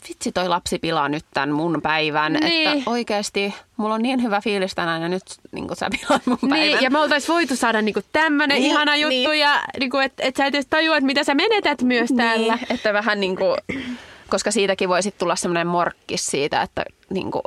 vitsi 0.09 0.33
toi 0.33 0.49
lapsi 0.49 0.79
pilaa 0.79 1.09
nyt 1.09 1.25
tämän 1.35 1.51
mun 1.51 1.81
päivän. 1.83 2.33
Niin. 2.33 2.69
Että 2.69 2.91
oikeasti 2.91 3.55
mulla 3.77 3.95
on 3.95 4.03
niin 4.03 4.23
hyvä 4.23 4.41
fiilis 4.41 4.75
tänään 4.75 5.03
ja 5.03 5.09
nyt 5.09 5.23
niin 5.53 5.69
sä 5.73 5.89
pilaat 5.91 6.27
mun 6.27 6.39
päivän. 6.41 6.59
Niin, 6.59 6.83
ja 6.83 6.91
me 6.91 6.99
oltaisiin 6.99 7.35
voitu 7.35 7.57
saada 7.57 7.83
niinku 7.83 8.01
tämmönen 8.13 8.59
Niin, 8.59 8.71
ihana 8.71 8.97
juttu, 8.97 9.31
niin. 9.31 9.41
ja 9.41 9.63
niinku, 9.81 9.99
että 9.99 10.23
et 10.23 10.37
sä 10.37 10.47
et 10.47 10.55
edes 10.55 10.67
tajua, 10.71 10.97
että 10.97 11.07
mitä 11.07 11.25
sä 11.25 11.35
menetät 11.35 11.83
myös 11.83 12.11
täällä. 12.17 12.55
Niin, 12.55 12.73
että 12.73 12.93
vähän 12.93 13.21
niin 13.21 13.37
kuin, 13.37 13.57
koska 14.29 14.51
siitäkin 14.51 14.89
voi 14.89 15.03
sitten 15.03 15.19
tulla 15.19 15.37
semmoinen 15.37 15.67
morkkis 15.67 16.27
siitä, 16.27 16.63
että 16.63 16.85
niin 17.11 17.31
kuin, 17.31 17.43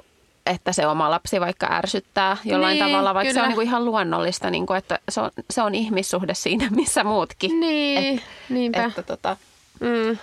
että 0.47 0.71
se 0.73 0.87
oma 0.87 1.11
lapsi 1.11 1.39
vaikka 1.39 1.67
ärsyttää 1.71 2.37
jollain 2.45 2.79
Niin, 2.79 2.85
tavalla, 2.85 3.13
vaikka 3.13 3.29
se 3.29 3.33
kyllä. 3.33 3.43
on 3.43 3.49
niin 3.49 3.55
kuin 3.55 3.67
ihan 3.67 3.85
luonnollista, 3.85 4.49
niin 4.49 4.65
kuin, 4.65 4.77
että 4.77 4.99
se 5.09 5.21
on, 5.21 5.31
se 5.51 5.61
on 5.61 5.75
ihmissuhde 5.75 6.33
siinä, 6.33 6.67
missä 6.75 7.03
muutkin. 7.03 7.59
Niin, 7.59 8.21
niinpä. 8.49 8.83
Että 8.85 9.03
tota, 9.03 9.37
Mm. 9.79 10.17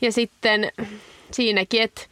Ja 0.00 0.12
sitten 0.12 0.72
siinäkin, 1.30 1.82
että 1.82 2.02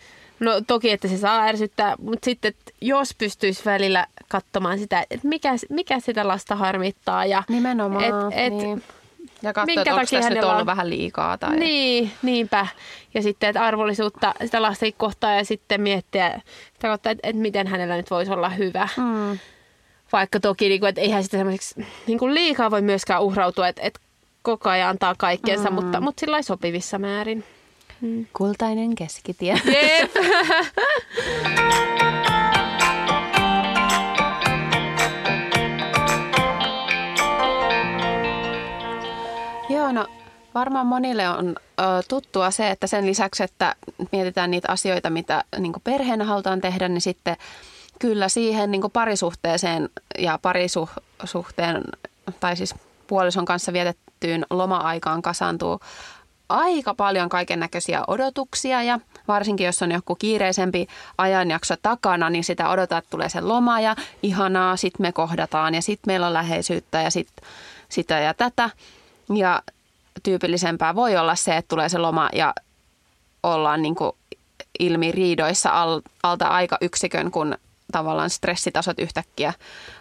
no 0.40 0.60
toki, 0.66 0.90
että 0.90 1.08
se 1.08 1.18
saa 1.18 1.42
ärsyttää, 1.42 1.94
mutta 2.02 2.24
sitten, 2.24 2.48
että 2.48 2.72
jos 2.80 3.14
pystyisi 3.18 3.64
välillä 3.64 4.06
katsomaan 4.28 4.78
sitä, 4.78 5.04
että 5.10 5.28
mikä, 5.28 5.50
mikä 5.70 6.00
sitä 6.00 6.28
lasta 6.28 6.56
harmittaa. 6.56 7.24
Ja, 7.26 7.42
nimenomaan. 7.48 8.04
Et, 8.04 8.38
et, 8.46 8.52
niin. 8.52 8.82
Ja 9.44 9.52
katsoa, 9.52 9.66
minkä 9.66 9.80
että 9.80 9.92
onko 9.94 10.04
takia 10.04 10.18
tässä 10.18 10.30
nyt 10.30 10.36
hänellä 10.36 10.52
ollut 10.52 10.60
on- 10.60 10.66
vähän 10.66 10.90
liikaa. 10.90 11.38
Tai... 11.38 11.56
Niin, 11.56 12.10
niinpä. 12.22 12.66
Ja 13.14 13.22
sitten, 13.22 13.48
että 13.48 13.64
arvollisuutta 13.64 14.34
sitä 14.44 14.62
lasta 14.62 14.86
kohtaa 14.96 15.34
ja 15.34 15.44
sitten 15.44 15.80
miettiä 15.80 16.40
sitä 16.72 16.88
kautta, 16.88 17.10
että, 17.10 17.28
että 17.28 17.42
miten 17.42 17.66
hänellä 17.66 17.96
nyt 17.96 18.10
voisi 18.10 18.32
olla 18.32 18.48
hyvä. 18.48 18.88
Mm. 18.96 19.38
Vaikka 20.12 20.40
toki, 20.40 20.68
niin 20.68 20.80
kuin, 20.80 20.88
että 20.88 21.00
eihän 21.00 21.24
sitä 21.24 21.36
semmoiseksi 21.36 21.86
niin 22.06 22.18
kuin 22.18 22.34
liikaa 22.34 22.70
voi 22.70 22.82
myöskään 22.82 23.22
uhrautua, 23.22 23.68
että, 23.68 23.82
että 23.82 24.00
koko 24.42 24.70
ajan 24.70 24.88
antaa 24.90 25.14
kaikkensa, 25.18 25.70
mm. 25.70 25.74
mutta, 25.74 26.00
mutta 26.00 26.20
sillä 26.20 26.42
sopivissa 26.42 26.98
määrin. 26.98 27.44
Kultainen 28.32 28.94
keskitie. 28.94 29.60
Jep. 29.64 30.10
Joo, 39.68 39.92
no 39.92 40.06
varmaan 40.54 40.86
monille 40.86 41.28
on 41.28 41.56
ö, 41.80 41.82
tuttua 42.08 42.50
se, 42.50 42.70
että 42.70 42.86
sen 42.86 43.06
lisäksi, 43.06 43.42
että 43.42 43.76
mietitään 44.12 44.50
niitä 44.50 44.72
asioita, 44.72 45.10
mitä 45.10 45.44
niin 45.58 45.72
perheenä 45.84 46.24
halutaan 46.24 46.60
tehdä, 46.60 46.88
niin 46.88 47.00
sitten 47.00 47.36
kyllä 47.98 48.28
siihen 48.28 48.70
niin 48.70 48.90
parisuhteeseen 48.92 49.88
ja 50.18 50.38
parisuhteen, 50.42 51.82
tai 52.40 52.56
siis 52.56 52.74
puolison 53.06 53.44
kanssa 53.44 53.72
vietettyyn 53.72 54.46
loma-aikaan 54.50 55.22
kasaantuu 55.22 55.80
aika 56.48 56.94
paljon 56.94 57.28
kaiken 57.28 57.60
näköisiä 57.60 58.04
odotuksia 58.06 58.82
ja 58.82 59.00
varsinkin 59.28 59.66
jos 59.66 59.82
on 59.82 59.92
joku 59.92 60.14
kiireisempi 60.14 60.86
ajanjakso 61.18 61.74
takana, 61.82 62.30
niin 62.30 62.44
sitä 62.44 62.68
odotat, 62.68 62.98
että 62.98 63.10
tulee 63.10 63.28
se 63.28 63.40
loma 63.40 63.80
ja 63.80 63.96
ihanaa, 64.22 64.76
sitten 64.76 65.06
me 65.06 65.12
kohdataan 65.12 65.74
ja 65.74 65.82
sitten 65.82 66.12
meillä 66.12 66.26
on 66.26 66.32
läheisyyttä 66.32 67.02
ja 67.02 67.10
sitten 67.10 67.48
sitä 67.88 68.18
ja 68.18 68.34
tätä. 68.34 68.70
Ja 69.34 69.62
tyypillisempää 70.22 70.94
voi 70.94 71.16
olla 71.16 71.34
se, 71.34 71.56
että 71.56 71.68
tulee 71.68 71.88
se 71.88 71.98
loma 71.98 72.28
ja 72.32 72.54
ollaan 73.42 73.82
niin 73.82 73.94
kuin 73.94 74.12
ilmi 74.78 75.12
riidoissa 75.12 75.70
alta 76.22 76.46
aika 76.46 76.78
yksikön, 76.80 77.30
kun 77.30 77.56
tavallaan 77.92 78.30
stressitasot 78.30 78.98
yhtäkkiä 78.98 79.52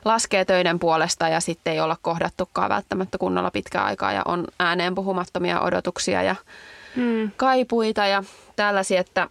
laskee 0.05 0.45
töiden 0.45 0.79
puolesta 0.79 1.27
ja 1.27 1.39
sitten 1.39 1.73
ei 1.73 1.79
olla 1.79 1.97
kohdattukaan 2.01 2.69
välttämättä 2.69 3.17
kunnolla 3.17 3.51
pitkään 3.51 3.85
aikaa 3.85 4.11
ja 4.11 4.21
on 4.25 4.47
ääneen 4.59 4.95
puhumattomia 4.95 5.61
odotuksia 5.61 6.23
ja 6.23 6.35
hmm. 6.95 7.31
kaipuita 7.37 8.05
ja 8.05 8.23
tällaisia, 8.55 8.99
että, 8.99 9.27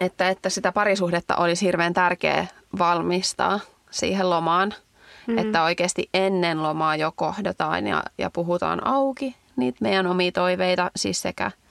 että, 0.00 0.28
että 0.28 0.50
sitä 0.50 0.72
parisuhdetta 0.72 1.36
olisi 1.36 1.66
hirveän 1.66 1.94
tärkeää 1.94 2.46
valmistaa 2.78 3.60
siihen 3.90 4.30
lomaan. 4.30 4.74
Hmm. 5.26 5.38
Että 5.38 5.62
oikeasti 5.62 6.08
ennen 6.14 6.62
lomaa 6.62 6.96
jo 6.96 7.12
kohdataan 7.16 7.86
ja, 7.86 8.02
ja 8.18 8.30
puhutaan 8.30 8.86
auki 8.86 9.36
niitä 9.56 9.78
meidän 9.80 10.06
omia 10.06 10.32
toiveita, 10.32 10.90
siis 10.96 11.22
sekä– 11.22 11.50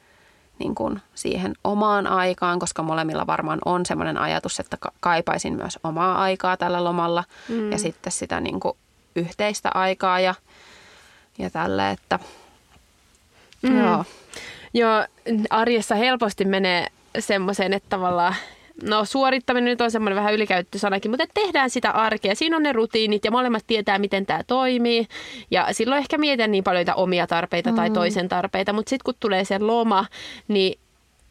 niin 0.60 0.76
kuin 0.76 1.02
siihen 1.16 1.54
omaan 1.64 2.08
aikaan, 2.08 2.60
koska 2.60 2.84
molemmilla 2.84 3.28
varmaan 3.28 3.60
on 3.66 3.86
semmoinen 3.86 4.18
ajatus, 4.18 4.60
että 4.60 4.78
kaipaisin 5.00 5.56
myös 5.56 5.80
omaa 5.84 6.22
aikaa 6.22 6.58
tällä 6.58 6.84
lomalla 6.84 7.24
mm. 7.50 7.72
ja 7.72 7.78
sitten 7.78 8.12
sitä 8.12 8.40
niin 8.40 8.60
kuin 8.60 8.78
yhteistä 9.16 9.70
aikaa 9.74 10.20
ja, 10.20 10.36
ja 11.38 11.50
tälle, 11.50 11.92
että 11.92 12.20
mm. 13.62 13.80
joo. 13.80 14.06
Joo, 14.76 15.06
arjessa 15.50 15.96
helposti 15.96 16.46
menee 16.46 16.88
semmoiseen, 17.20 17.74
että 17.74 17.90
tavallaan 17.90 18.36
no 18.82 19.06
suorittaminen 19.06 19.66
nyt 19.66 19.82
on 19.82 19.92
semmoinen 19.92 20.16
vähän 20.16 20.34
ylikäytty 20.34 20.80
sanakin, 20.80 21.12
mutta 21.12 21.26
tehdään 21.34 21.70
sitä 21.70 21.92
arkea. 21.92 22.36
Siinä 22.36 22.58
on 22.58 22.64
ne 22.64 22.74
rutiinit 22.74 23.26
ja 23.26 23.32
molemmat 23.32 23.64
tietää, 23.68 24.00
miten 24.00 24.26
tämä 24.26 24.44
toimii. 24.48 25.08
Ja 25.52 25.68
silloin 25.72 26.00
ehkä 26.00 26.18
mietitään 26.18 26.52
niin 26.52 26.64
paljon 26.64 26.86
omia 26.96 27.28
tarpeita 27.28 27.70
mm. 27.70 27.76
tai 27.76 27.90
toisen 27.90 28.30
tarpeita, 28.30 28.74
mutta 28.74 28.90
sitten 28.90 29.04
kun 29.06 29.14
tulee 29.20 29.46
se 29.46 29.60
loma, 29.60 30.06
niin 30.48 30.80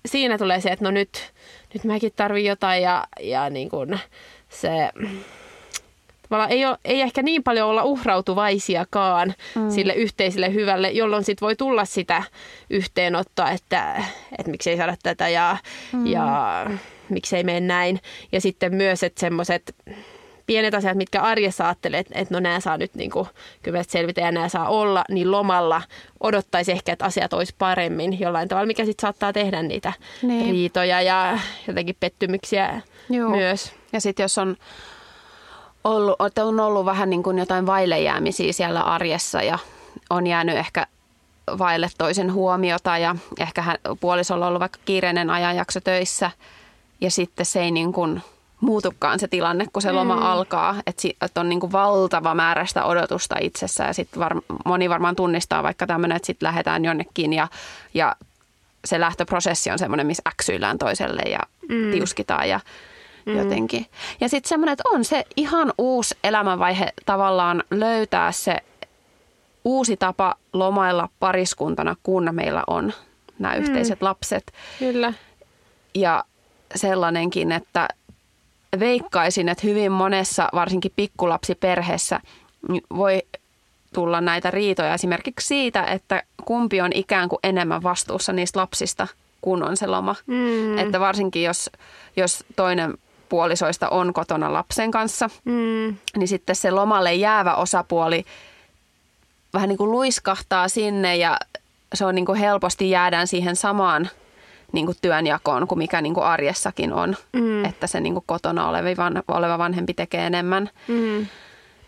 siinä 0.06 0.38
tulee 0.38 0.60
se, 0.60 0.68
että 0.68 0.84
no 0.84 0.90
nyt, 0.90 1.32
nyt 1.74 1.84
mäkin 1.84 2.12
tarvin 2.16 2.44
jotain 2.44 2.82
ja, 2.82 3.04
ja 3.20 3.50
niin 3.50 3.68
kuin 3.68 4.00
se 4.48 4.90
ei, 6.48 6.66
ole, 6.66 6.78
ei 6.84 7.00
ehkä 7.00 7.22
niin 7.22 7.42
paljon 7.42 7.68
olla 7.68 7.82
uhrautuvaisiakaan 7.84 9.34
mm. 9.54 9.70
sille 9.70 9.92
yhteiselle 9.92 10.54
hyvälle, 10.54 10.90
jolloin 10.90 11.24
sit 11.24 11.40
voi 11.40 11.56
tulla 11.56 11.84
sitä 11.84 12.22
yhteenottoa, 12.70 13.50
että, 13.50 14.04
että 14.38 14.50
miksei 14.50 14.76
saada 14.76 14.96
tätä 15.02 15.28
ja, 15.28 15.56
mm. 15.92 16.06
ja 16.06 16.66
miksei 17.12 17.44
mene 17.44 17.60
näin. 17.60 18.00
Ja 18.32 18.40
sitten 18.40 18.74
myös, 18.74 19.02
että 19.02 19.20
semmoiset 19.20 19.74
pienet 20.46 20.74
asiat, 20.74 20.96
mitkä 20.96 21.22
arjessa 21.22 21.64
ajattelee, 21.64 22.00
että, 22.00 22.18
että 22.18 22.34
no 22.34 22.40
nämä 22.40 22.60
saa 22.60 22.76
nyt 22.76 22.94
niin 22.94 23.10
kuin, 23.10 23.28
kyllä 23.62 23.82
selvitä 23.82 24.20
ja 24.20 24.32
nämä 24.32 24.48
saa 24.48 24.68
olla, 24.68 25.04
niin 25.08 25.30
lomalla 25.30 25.82
odottaisi 26.20 26.72
ehkä, 26.72 26.92
että 26.92 27.04
asiat 27.04 27.32
olisi 27.32 27.54
paremmin 27.58 28.20
jollain 28.20 28.48
tavalla, 28.48 28.66
mikä 28.66 28.84
sitten 28.84 29.02
saattaa 29.02 29.32
tehdä 29.32 29.62
niitä 29.62 29.92
niin. 30.22 30.50
riitoja 30.50 31.02
ja 31.02 31.38
jotenkin 31.68 31.96
pettymyksiä 32.00 32.80
Joo. 33.10 33.30
myös. 33.30 33.72
Ja 33.92 34.00
sitten 34.00 34.24
jos 34.24 34.38
on 34.38 34.56
ollut, 35.84 36.16
on 36.38 36.60
ollut 36.60 36.86
vähän 36.86 37.10
niin 37.10 37.22
kuin 37.22 37.38
jotain 37.38 37.66
vaillejäämisiä 37.66 38.52
siellä 38.52 38.80
arjessa 38.80 39.42
ja 39.42 39.58
on 40.10 40.26
jäänyt 40.26 40.56
ehkä 40.56 40.86
vaille 41.58 41.88
toisen 41.98 42.32
huomiota 42.32 42.98
ja 42.98 43.16
ehkä 43.40 43.62
hän, 43.62 43.76
puolisolla 44.00 44.44
on 44.44 44.48
ollut 44.48 44.60
vaikka 44.60 44.78
kiireinen 44.84 45.30
ajanjakso 45.30 45.80
töissä– 45.80 46.30
ja 47.02 47.10
sitten 47.10 47.46
se 47.46 47.60
ei 47.60 47.70
niin 47.70 47.92
kuin 47.92 48.22
muutukaan 48.60 49.18
se 49.18 49.28
tilanne, 49.28 49.66
kun 49.72 49.82
se 49.82 49.92
loma 49.92 50.16
mm. 50.16 50.22
alkaa. 50.22 50.76
Että, 50.86 51.08
että 51.22 51.40
on 51.40 51.48
niin 51.48 51.60
kuin 51.60 51.72
valtava 51.72 52.34
määrä 52.34 52.66
sitä 52.66 52.84
odotusta 52.84 53.36
itsessä 53.40 53.84
ja 53.84 53.92
sitten 53.92 54.20
var, 54.20 54.40
moni 54.64 54.90
varmaan 54.90 55.16
tunnistaa 55.16 55.62
vaikka 55.62 55.86
tämmöinen, 55.86 56.16
että 56.16 56.26
sitten 56.26 56.46
lähdetään 56.46 56.84
jonnekin 56.84 57.32
ja, 57.32 57.48
ja 57.94 58.16
se 58.84 59.00
lähtöprosessi 59.00 59.70
on 59.70 59.78
semmoinen, 59.78 60.06
missä 60.06 60.22
äksyillään 60.28 60.78
toiselle 60.78 61.22
ja 61.22 61.38
mm. 61.68 61.90
tiuskitaan 61.90 62.48
ja 62.48 62.60
mm. 63.26 63.38
jotenkin. 63.38 63.86
Ja 64.20 64.28
sitten 64.28 64.48
semmoinen, 64.48 64.72
että 64.72 64.84
on 64.92 65.04
se 65.04 65.24
ihan 65.36 65.72
uusi 65.78 66.18
elämänvaihe 66.24 66.92
tavallaan 67.06 67.64
löytää 67.70 68.32
se 68.32 68.56
uusi 69.64 69.96
tapa 69.96 70.34
lomailla 70.52 71.08
pariskuntana, 71.20 71.96
kun 72.02 72.28
meillä 72.32 72.64
on 72.66 72.92
nämä 73.38 73.54
mm. 73.54 73.60
yhteiset 73.60 74.02
lapset. 74.02 74.52
Kyllä. 74.78 75.12
Ja 75.94 76.24
sellainenkin, 76.74 77.52
että 77.52 77.88
veikkaisin, 78.78 79.48
että 79.48 79.66
hyvin 79.66 79.92
monessa, 79.92 80.48
varsinkin 80.54 80.92
pikkulapsiperheessä, 80.96 82.20
voi 82.96 83.22
tulla 83.94 84.20
näitä 84.20 84.50
riitoja 84.50 84.94
esimerkiksi 84.94 85.46
siitä, 85.46 85.84
että 85.84 86.22
kumpi 86.44 86.80
on 86.80 86.92
ikään 86.94 87.28
kuin 87.28 87.38
enemmän 87.42 87.82
vastuussa 87.82 88.32
niistä 88.32 88.60
lapsista, 88.60 89.08
kun 89.40 89.62
on 89.62 89.76
se 89.76 89.86
loma. 89.86 90.14
Mm. 90.26 90.78
Että 90.78 91.00
varsinkin 91.00 91.42
jos, 91.42 91.70
jos 92.16 92.44
toinen 92.56 92.94
puolisoista 93.28 93.88
on 93.88 94.12
kotona 94.12 94.52
lapsen 94.52 94.90
kanssa, 94.90 95.30
mm. 95.44 95.96
niin 96.16 96.28
sitten 96.28 96.56
se 96.56 96.70
lomalle 96.70 97.14
jäävä 97.14 97.54
osapuoli 97.54 98.24
vähän 99.54 99.68
niin 99.68 99.78
kuin 99.78 99.90
luiskahtaa 99.90 100.68
sinne 100.68 101.16
ja 101.16 101.38
se 101.94 102.04
on 102.04 102.14
niin 102.14 102.26
kuin 102.26 102.38
helposti 102.38 102.90
jäädään 102.90 103.26
siihen 103.26 103.56
samaan– 103.56 104.10
niin 104.72 104.86
kuin 104.86 104.98
työnjakoon 105.02 105.68
kuin 105.68 105.78
mikä 105.78 106.00
niin 106.00 106.14
kuin 106.14 106.24
arjessakin 106.24 106.92
on. 106.92 107.16
Mm. 107.32 107.64
Että 107.64 107.86
se 107.86 108.00
niin 108.00 108.12
kuin 108.12 108.24
kotona 108.26 108.68
oleva, 108.68 109.10
oleva 109.28 109.58
vanhempi 109.58 109.94
tekee 109.94 110.26
enemmän. 110.26 110.70
Mm. 110.88 111.26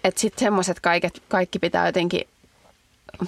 Että 0.04 0.20
sitten 0.20 0.40
semmoiset 0.40 0.80
kaikki 1.28 1.58
pitää 1.58 1.86
jotenkin 1.86 2.28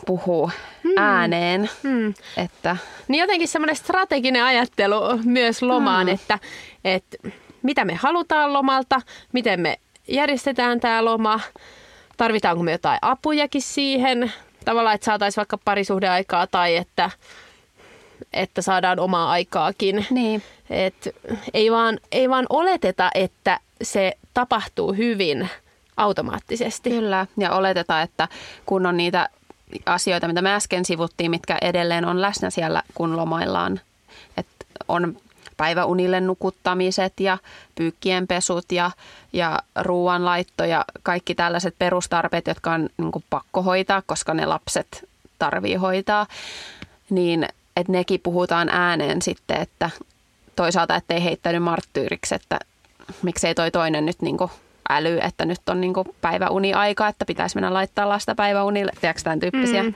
puhua 0.06 0.50
mm. 0.84 0.90
ääneen. 0.96 1.70
Mm. 1.82 2.14
Että... 2.36 2.76
Niin 3.08 3.20
jotenkin 3.20 3.48
semmoinen 3.48 3.76
strateginen 3.76 4.44
ajattelu 4.44 4.94
myös 5.24 5.62
lomaan, 5.62 6.06
mm. 6.06 6.12
että, 6.12 6.38
että 6.84 7.16
mitä 7.62 7.84
me 7.84 7.94
halutaan 7.94 8.52
lomalta, 8.52 9.00
miten 9.32 9.60
me 9.60 9.78
järjestetään 10.08 10.80
tämä 10.80 11.04
loma, 11.04 11.40
tarvitaanko 12.16 12.62
me 12.62 12.72
jotain 12.72 12.98
apujakin 13.02 13.62
siihen, 13.62 14.32
tavallaan, 14.64 14.94
että 14.94 15.04
saataisiin 15.04 15.36
vaikka 15.36 15.58
parisuhdeaikaa 15.64 16.46
tai 16.46 16.76
että 16.76 17.10
että 18.32 18.62
saadaan 18.62 19.00
omaa 19.00 19.30
aikaakin. 19.30 20.06
Niin. 20.10 20.42
Et 20.70 21.14
ei, 21.54 21.72
vaan, 21.72 21.98
ei 22.12 22.30
vaan 22.30 22.46
oleteta, 22.50 23.10
että 23.14 23.60
se 23.82 24.12
tapahtuu 24.34 24.92
hyvin 24.92 25.48
automaattisesti. 25.96 26.90
Kyllä, 26.90 27.26
ja 27.38 27.52
oletetaan, 27.52 28.02
että 28.02 28.28
kun 28.66 28.86
on 28.86 28.96
niitä 28.96 29.28
asioita, 29.86 30.28
mitä 30.28 30.42
me 30.42 30.54
äsken 30.54 30.84
sivuttiin, 30.84 31.30
mitkä 31.30 31.58
edelleen 31.62 32.04
on 32.04 32.22
läsnä 32.22 32.50
siellä, 32.50 32.82
kun 32.94 33.16
lomaillaan, 33.16 33.80
että 34.36 34.66
on 34.88 35.16
päiväunille 35.56 36.20
nukuttamiset 36.20 37.20
ja 37.20 37.38
pyykkien 37.74 38.26
pesut 38.26 38.72
ja, 38.72 38.90
ja 39.32 39.58
ruoanlaitto 39.80 40.64
ja 40.64 40.84
kaikki 41.02 41.34
tällaiset 41.34 41.74
perustarpeet, 41.78 42.46
jotka 42.46 42.72
on 42.72 42.88
niin 42.96 43.24
pakko 43.30 43.62
hoitaa, 43.62 44.02
koska 44.06 44.34
ne 44.34 44.46
lapset 44.46 45.08
tarvii 45.38 45.74
hoitaa, 45.74 46.26
niin 47.10 47.48
että 47.76 47.92
nekin 47.92 48.20
puhutaan 48.20 48.68
ääneen 48.68 49.22
sitten, 49.22 49.60
että 49.60 49.90
toisaalta 50.56 50.96
ettei 50.96 51.24
heittänyt 51.24 51.62
marttyyriksi, 51.62 52.34
että 52.34 52.58
miksei 53.22 53.54
toi 53.54 53.70
toinen 53.70 54.06
nyt 54.06 54.22
niin 54.22 54.36
äly, 54.90 55.18
että 55.22 55.44
nyt 55.44 55.68
on 55.68 55.80
niin 55.80 55.94
päiväuni-aika, 56.20 57.08
että 57.08 57.24
pitäisi 57.24 57.56
mennä 57.56 57.74
laittaa 57.74 58.08
lasta 58.08 58.34
päiväunille, 58.34 58.92
tiedätkö 59.00 59.22
tämän 59.22 59.40
tyyppisiä. 59.40 59.82
Mm. 59.82 59.94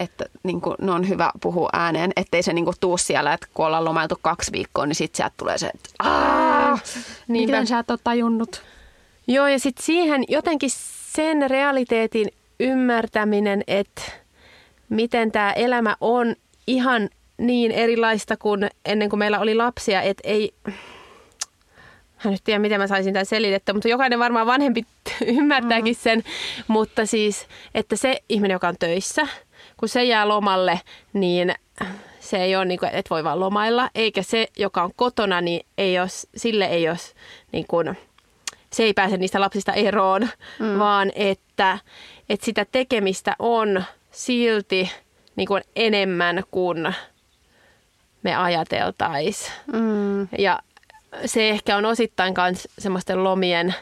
Että 0.00 0.24
niin 0.42 0.60
kuin, 0.60 0.76
ne 0.80 0.92
on 0.92 1.08
hyvä 1.08 1.30
puhua 1.40 1.68
ääneen, 1.72 2.12
ettei 2.16 2.42
se 2.42 2.52
niin 2.52 2.64
kuin, 2.64 2.76
tuu 2.80 2.98
siellä, 2.98 3.32
että 3.32 3.46
kun 3.54 3.66
ollaan 3.66 3.84
lomailtu 3.84 4.18
kaksi 4.22 4.52
viikkoa, 4.52 4.86
niin 4.86 4.94
sitten 4.94 5.16
sieltä 5.16 5.34
tulee 5.36 5.58
se, 5.58 5.66
että 5.66 5.90
Aah, 5.98 6.82
miten 7.28 7.66
sä 7.66 7.78
et 7.78 7.90
ole 7.90 7.98
tajunnut. 8.04 8.62
Joo, 9.26 9.46
ja 9.46 9.58
sitten 9.58 9.84
siihen 9.84 10.24
jotenkin 10.28 10.70
sen 11.12 11.50
realiteetin 11.50 12.28
ymmärtäminen, 12.60 13.64
että 13.66 14.02
miten 14.88 15.32
tämä 15.32 15.52
elämä 15.52 15.96
on 16.00 16.36
ihan 16.66 17.08
niin 17.38 17.70
erilaista 17.72 18.36
kuin 18.36 18.70
ennen 18.84 19.10
kuin 19.10 19.18
meillä 19.18 19.40
oli 19.40 19.54
lapsia, 19.54 20.02
että 20.02 20.28
ei... 20.28 20.54
Mä 22.24 22.30
nyt 22.30 22.44
tiedä, 22.44 22.58
miten 22.58 22.80
mä 22.80 22.86
saisin 22.86 23.12
tämän 23.12 23.26
selitettä, 23.26 23.72
mutta 23.72 23.88
jokainen 23.88 24.18
varmaan 24.18 24.46
vanhempi 24.46 24.86
ymmärtääkin 25.38 25.94
sen. 25.94 26.18
Mm. 26.18 26.24
Mutta 26.68 27.06
siis, 27.06 27.46
että 27.74 27.96
se 27.96 28.22
ihminen, 28.28 28.54
joka 28.54 28.68
on 28.68 28.76
töissä, 28.78 29.26
kun 29.76 29.88
se 29.88 30.04
jää 30.04 30.28
lomalle, 30.28 30.80
niin 31.12 31.54
se 32.20 32.36
ei 32.36 32.56
ole 32.56 32.64
niin 32.64 32.78
kuin, 32.78 32.90
että 32.92 33.10
voi 33.10 33.24
vaan 33.24 33.40
lomailla. 33.40 33.90
Eikä 33.94 34.22
se, 34.22 34.48
joka 34.56 34.82
on 34.82 34.90
kotona, 34.96 35.40
niin 35.40 35.66
ei 35.78 35.98
os, 35.98 36.26
sille 36.36 36.64
ei 36.64 36.88
ole 36.88 36.96
niin 37.52 37.66
kuin, 37.68 37.98
se 38.72 38.82
ei 38.82 38.94
pääse 38.94 39.16
niistä 39.16 39.40
lapsista 39.40 39.72
eroon, 39.72 40.28
mm. 40.58 40.78
vaan 40.78 41.12
että, 41.14 41.78
että 42.28 42.44
sitä 42.46 42.66
tekemistä 42.72 43.36
on 43.38 43.84
silti 44.10 44.90
niin 45.36 45.48
kuin 45.48 45.62
enemmän 45.76 46.42
kuin 46.50 46.94
me 48.22 48.36
ajateltaisiin. 48.36 49.52
Mm. 49.72 50.28
Ja 50.38 50.60
se 51.26 51.48
ehkä 51.48 51.76
on 51.76 51.84
osittain 51.84 52.34
myös 52.38 52.68
semmoisten 52.78 53.24
lomien 53.24 53.74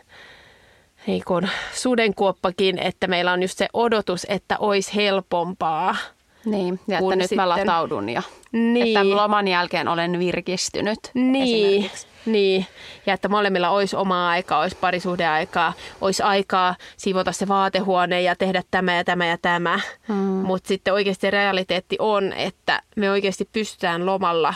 niin 1.07 1.23
kuin 1.25 1.51
sudenkuoppakin, 1.75 2.79
että 2.79 3.07
meillä 3.07 3.33
on 3.33 3.43
just 3.43 3.59
se 3.59 3.69
odotus, 3.73 4.27
että 4.29 4.59
olisi 4.59 4.95
helpompaa. 4.95 5.97
Niin, 6.45 6.81
ja 6.89 6.99
että 6.99 7.17
nyt 7.17 7.23
sitten- 7.29 7.37
mä 7.39 7.49
lataudun 7.49 8.09
ja 8.09 8.23
Niin. 8.53 8.97
että 8.97 9.17
loman 9.17 9.49
jälkeen 9.49 9.89
olen 9.89 10.19
virkistynyt. 10.19 10.99
Niin, 11.15 11.91
niin, 12.27 12.67
ja 13.07 13.15
että 13.15 13.29
molemmilla 13.29 13.71
olisi 13.71 13.97
omaa 13.97 14.31
aikaa, 14.31 14.61
olisi 14.61 14.77
parisuhdeaikaa, 14.81 15.73
olisi 16.01 16.23
aikaa 16.23 16.75
siivota 16.97 17.33
se 17.33 17.49
vaatehuone 17.49 18.23
ja 18.23 18.37
tehdä 18.37 18.63
tämä 18.71 18.97
ja 18.97 19.05
tämä 19.05 19.27
ja 19.27 19.39
tämä. 19.43 19.81
Mm. 20.09 20.15
Mutta 20.17 20.69
sitten 20.69 20.95
oikeasti 20.95 21.31
realiteetti 21.31 21.97
on, 21.99 22.33
että 22.33 22.83
me 22.97 23.11
oikeasti 23.11 23.49
pystytään 23.53 24.07
lomalla 24.07 24.55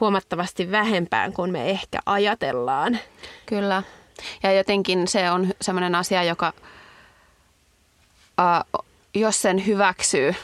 huomattavasti 0.00 0.70
vähempään 0.70 1.32
kuin 1.32 1.52
me 1.52 1.70
ehkä 1.70 1.98
ajatellaan. 2.06 2.98
Kyllä. 3.46 3.82
Ja 4.42 4.52
jotenkin 4.52 5.08
se 5.08 5.30
on 5.30 5.46
semmoinen 5.60 5.94
asia, 5.94 6.22
joka, 6.22 6.52
äh, 8.40 8.82
jos 9.14 9.42
sen 9.42 9.66
hyväksyy, 9.66 10.34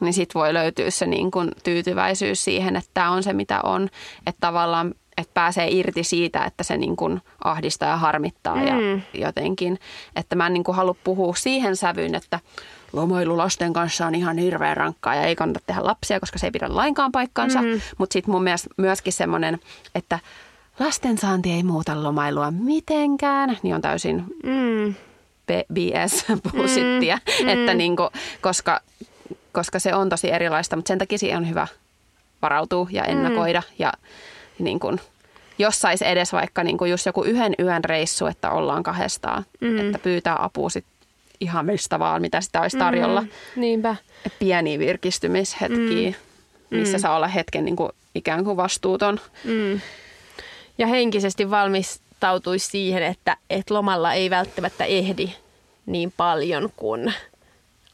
niin 0.00 0.12
sit 0.12 0.34
voi 0.34 0.54
löytyä 0.54 0.90
se 0.90 1.06
niin 1.06 1.30
kuin 1.30 1.50
tyytyväisyys 1.64 2.44
siihen, 2.44 2.76
että 2.76 2.90
tämä 2.94 3.10
on 3.10 3.22
se 3.22 3.32
mitä 3.32 3.60
on. 3.62 3.88
Että 4.26 4.40
tavallaan 4.40 4.94
että 5.18 5.34
pääsee 5.34 5.68
irti 5.70 6.04
siitä, 6.04 6.44
että 6.44 6.64
se 6.64 6.76
niin 6.76 6.96
kuin 6.96 7.20
ahdistaa 7.44 7.88
ja 7.88 7.96
harmittaa 7.96 8.56
mm. 8.56 8.66
ja 8.66 8.74
jotenkin. 9.14 9.78
Että 10.16 10.36
mä 10.36 10.46
en 10.46 10.52
niin 10.52 10.64
kuin 10.64 10.76
halua 10.76 10.96
puhua 11.04 11.34
siihen 11.34 11.76
sävyyn, 11.76 12.14
että 12.14 12.40
lomailu 12.92 13.36
lasten 13.36 13.72
kanssa 13.72 14.06
on 14.06 14.14
ihan 14.14 14.38
hirveän 14.38 14.76
rankkaa 14.76 15.14
ja 15.14 15.22
ei 15.22 15.36
kannata 15.36 15.60
tehdä 15.66 15.84
lapsia, 15.84 16.20
koska 16.20 16.38
se 16.38 16.46
ei 16.46 16.50
pidä 16.50 16.66
lainkaan 16.68 17.12
paikkaansa. 17.12 17.62
Mm. 17.62 17.80
Mutta 17.98 18.12
sitten 18.12 18.32
mun 18.32 18.42
mielestä 18.42 18.68
myöskin 18.76 19.12
semmoinen, 19.12 19.60
että 19.94 20.18
lastensaanti 20.78 21.52
ei 21.52 21.62
muuta 21.62 22.02
lomailua 22.02 22.50
mitenkään, 22.50 23.58
niin 23.62 23.74
on 23.74 23.80
täysin 23.80 24.24
Mm. 24.44 24.94
B- 25.46 25.72
BS 25.72 26.24
bullshittia, 26.52 27.18
mm, 27.42 27.48
että 27.48 27.74
niinku, 27.74 28.10
koska, 28.40 28.80
koska 29.52 29.78
se 29.78 29.94
on 29.94 30.08
tosi 30.08 30.32
erilaista, 30.32 30.76
mutta 30.76 30.88
sen 30.88 30.98
takia 30.98 31.18
siihen 31.18 31.38
on 31.38 31.48
hyvä 31.48 31.66
varautua 32.42 32.88
ja 32.90 33.04
ennakoida 33.04 33.60
mm. 33.60 33.74
ja 33.78 33.92
niin 34.58 34.80
kuin, 34.80 35.00
jos 35.58 35.80
saisi 35.80 36.06
edes 36.06 36.32
vaikka 36.32 36.64
niin 36.64 36.78
kuin 36.78 36.90
just 36.90 37.06
joku 37.06 37.22
yhden 37.22 37.54
yön 37.58 37.84
reissu, 37.84 38.26
että 38.26 38.50
ollaan 38.50 38.82
kahdestaan, 38.82 39.46
mm. 39.60 39.78
että 39.78 39.98
pyytää 39.98 40.44
apua 40.44 40.70
sit 40.70 40.84
ihan 41.40 41.66
mistä 41.66 41.98
vaan, 41.98 42.22
mitä 42.22 42.40
sitä 42.40 42.60
olisi 42.60 42.78
tarjolla. 42.78 43.20
Mm. 43.22 43.28
Niinpä. 43.56 43.96
Pieniä 44.38 44.78
virkistymishetkiä, 44.78 46.10
mm. 46.10 46.76
missä 46.78 46.98
saa 46.98 47.16
olla 47.16 47.28
hetken 47.28 47.64
niin 47.64 47.76
kuin 47.76 47.92
ikään 48.14 48.44
kuin 48.44 48.56
vastuuton. 48.56 49.20
Mm. 49.44 49.80
Ja 50.78 50.86
henkisesti 50.86 51.50
valmistautuisi 51.50 52.66
siihen, 52.66 53.02
että, 53.02 53.36
että 53.50 53.74
lomalla 53.74 54.12
ei 54.12 54.30
välttämättä 54.30 54.84
ehdi 54.84 55.30
niin 55.86 56.12
paljon 56.16 56.72
kuin 56.76 57.14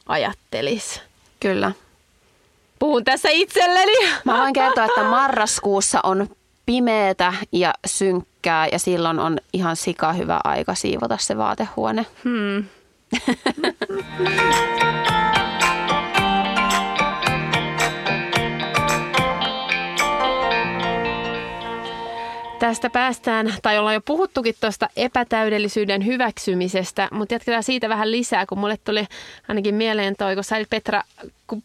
ajattelis. 0.06 1.00
Kyllä. 1.40 1.72
Puhun 2.78 3.04
tässä 3.04 3.28
itselleni. 3.32 3.92
Mä 4.24 4.38
voin 4.38 4.52
kertoa, 4.52 4.84
että 4.84 5.04
marraskuussa 5.04 6.00
on 6.02 6.28
pimeätä 6.66 7.32
ja 7.52 7.74
synkkää 7.86 8.66
ja 8.72 8.78
silloin 8.78 9.18
on 9.18 9.38
ihan 9.52 9.76
sika 9.76 10.12
hyvä 10.12 10.40
aika 10.44 10.74
siivota 10.74 11.16
se 11.20 11.36
vaatehuone. 11.36 12.06
Hmm. 12.24 12.64
Tästä 22.58 22.90
päästään, 22.90 23.54
tai 23.62 23.78
ollaan 23.78 23.94
jo 23.94 24.00
puhuttukin 24.00 24.54
tuosta 24.60 24.88
epätäydellisyyden 24.96 26.06
hyväksymisestä, 26.06 27.08
mutta 27.12 27.34
jatketaan 27.34 27.62
siitä 27.62 27.88
vähän 27.88 28.10
lisää, 28.10 28.46
kun 28.46 28.58
mulle 28.58 28.76
tuli 28.84 29.06
ainakin 29.48 29.74
mieleen 29.74 30.16
toi, 30.16 30.34
kun 30.34 30.44
sä 30.44 30.56
olit 30.56 30.70
Petra 30.70 31.02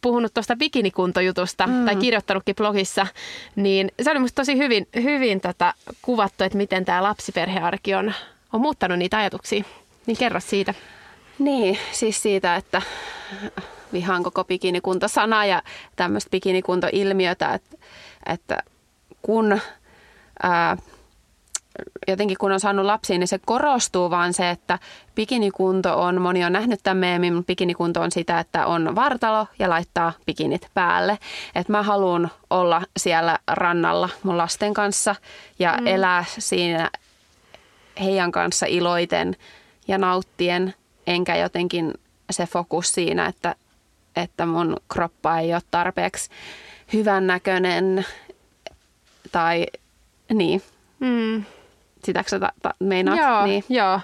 puhunut 0.01 0.33
tuosta 0.33 0.55
bikinikuntojutusta 0.55 1.67
mm. 1.67 1.85
tai 1.85 1.95
kirjoittanutkin 1.95 2.55
blogissa, 2.55 3.07
niin 3.55 3.91
se 4.01 4.11
oli 4.11 4.19
musta 4.19 4.35
tosi 4.35 4.57
hyvin, 4.57 4.87
hyvin 4.95 5.41
tota 5.41 5.73
kuvattu, 6.01 6.43
että 6.43 6.57
miten 6.57 6.85
tämä 6.85 7.03
lapsiperhearki 7.03 7.95
on, 7.95 8.13
on 8.53 8.61
muuttanut 8.61 8.97
niitä 8.97 9.17
ajatuksia. 9.17 9.63
Niin 10.05 10.17
kerro 10.17 10.39
siitä. 10.39 10.73
Niin, 11.39 11.77
siis 11.91 12.21
siitä, 12.21 12.55
että 12.55 12.81
vihaan 13.93 14.23
koko 14.23 14.43
bikinikunta-sana 14.43 15.45
ja 15.45 15.63
tämmöistä 15.95 16.29
bikinikuntoilmiötä, 16.29 17.53
että, 17.53 17.77
että 18.25 18.63
kun 19.21 19.59
ää, 20.43 20.77
jotenkin 22.07 22.37
kun 22.37 22.51
on 22.51 22.59
saanut 22.59 22.85
lapsia, 22.85 23.17
niin 23.17 23.27
se 23.27 23.39
korostuu 23.45 24.09
vaan 24.09 24.33
se, 24.33 24.49
että 24.49 24.79
bikinikunto 25.15 26.01
on, 26.01 26.21
moni 26.21 26.45
on 26.45 26.53
nähnyt 26.53 26.79
tämän 26.83 26.97
meemin, 26.97 27.33
mutta 27.33 27.47
bikinikunto 27.47 28.01
on 28.01 28.11
sitä, 28.11 28.39
että 28.39 28.65
on 28.65 28.95
vartalo 28.95 29.47
ja 29.59 29.69
laittaa 29.69 30.13
bikinit 30.25 30.67
päälle. 30.73 31.17
Että 31.55 31.71
mä 31.71 31.83
haluan 31.83 32.31
olla 32.49 32.81
siellä 32.97 33.39
rannalla 33.47 34.09
mun 34.23 34.37
lasten 34.37 34.73
kanssa 34.73 35.15
ja 35.59 35.77
mm. 35.79 35.87
elää 35.87 36.25
siinä 36.37 36.89
heidän 37.99 38.31
kanssa 38.31 38.65
iloiten 38.65 39.35
ja 39.87 39.97
nauttien, 39.97 40.73
enkä 41.07 41.35
jotenkin 41.35 41.93
se 42.31 42.45
fokus 42.45 42.91
siinä, 42.91 43.25
että, 43.25 43.55
että 44.15 44.45
mun 44.45 44.77
kroppa 44.93 45.39
ei 45.39 45.53
ole 45.53 45.61
tarpeeksi 45.71 46.29
hyvännäköinen 46.93 48.05
tai 49.31 49.65
niin. 50.33 50.61
Mm. 50.99 51.43
Sitäkö 52.03 52.29
sä 52.29 52.39
ta- 52.39 52.53
ta- 52.61 52.73
meinaat? 52.79 53.19
Joo, 53.19 53.45
niin. 53.45 53.63
joo. 53.69 53.99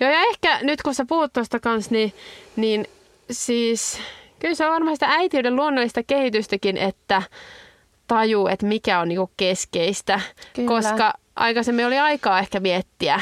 joo, 0.00 0.10
ja 0.10 0.20
ehkä 0.20 0.58
nyt 0.62 0.82
kun 0.82 0.94
sä 0.94 1.04
puhut 1.08 1.32
tuosta 1.32 1.60
kanssa, 1.60 1.90
niin, 1.94 2.12
niin 2.56 2.86
siis 3.30 4.00
kyllä 4.38 4.54
se 4.54 4.66
on 4.66 4.72
varmaan 4.72 4.96
sitä 4.96 5.06
äitiyden 5.08 5.56
luonnollista 5.56 6.02
kehitystäkin, 6.02 6.76
että 6.76 7.22
tajuu, 8.08 8.48
että 8.48 8.66
mikä 8.66 9.00
on 9.00 9.08
niinku 9.08 9.30
keskeistä. 9.36 10.20
Kyllä. 10.54 10.68
Koska 10.68 11.12
aikaisemmin 11.36 11.86
oli 11.86 11.98
aikaa 11.98 12.38
ehkä 12.38 12.60
miettiä 12.60 13.20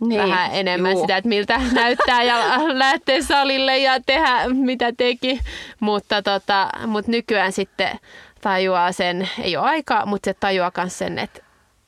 Niin, 0.00 0.22
vähän 0.22 0.50
enemmän 0.52 0.92
juu. 0.92 1.00
sitä, 1.00 1.16
että 1.16 1.28
miltä 1.28 1.60
näyttää 1.72 2.22
ja 2.22 2.36
lähteä 2.78 3.22
salille 3.22 3.78
ja 3.78 4.00
tehdä 4.06 4.48
mitä 4.48 4.92
teki. 4.92 5.40
Mutta, 5.80 6.22
tota, 6.22 6.70
mutta 6.86 7.10
nykyään 7.10 7.52
sitten 7.52 7.98
tajuaa 8.40 8.92
sen, 8.92 9.28
ei 9.42 9.56
ole 9.56 9.66
aikaa, 9.66 10.06
mutta 10.06 10.30
se 10.30 10.34
tajuaa 10.34 10.72
myös 10.76 10.98
sen, 10.98 11.18
että, 11.18 11.40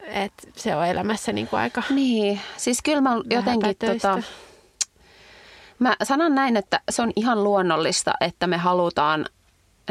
että 0.09 0.49
se 0.57 0.77
on 0.77 0.87
elämässä 0.87 1.33
niin 1.33 1.49
kuin 1.49 1.61
aika 1.61 1.83
Niin, 1.91 2.41
siis 2.57 2.83
kyllä 2.83 3.01
mä 3.01 3.11
jotenkin 3.31 3.77
tota, 3.77 4.23
mä 5.79 5.97
sanon 6.03 6.35
näin, 6.35 6.57
että 6.57 6.81
se 6.91 7.03
on 7.03 7.13
ihan 7.17 7.45
luonnollista, 7.45 8.15
että 8.21 8.47
me 8.47 8.57
halutaan 8.57 9.27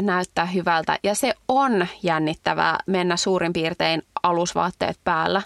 näyttää 0.02 0.46
hyvältä. 0.46 0.98
Ja 1.02 1.14
se 1.14 1.34
on 1.48 1.86
jännittävää 2.02 2.78
mennä 2.86 3.16
suurin 3.16 3.52
piirtein 3.52 4.02
alusvaatteet 4.22 4.98
päällä 5.04 5.42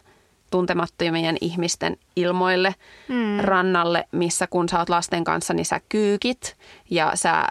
tuntemattomien 0.51 1.37
ihmisten 1.41 1.97
ilmoille 2.17 2.75
mm. 3.09 3.41
rannalle, 3.41 4.09
missä 4.13 4.47
kun 4.47 4.69
sä 4.69 4.79
oot 4.79 4.89
lasten 4.89 5.25
kanssa, 5.25 5.55
niin 5.55 5.67
sä 5.67 5.81
kyykit 5.89 6.57
ja 6.91 7.13
sä 7.15 7.45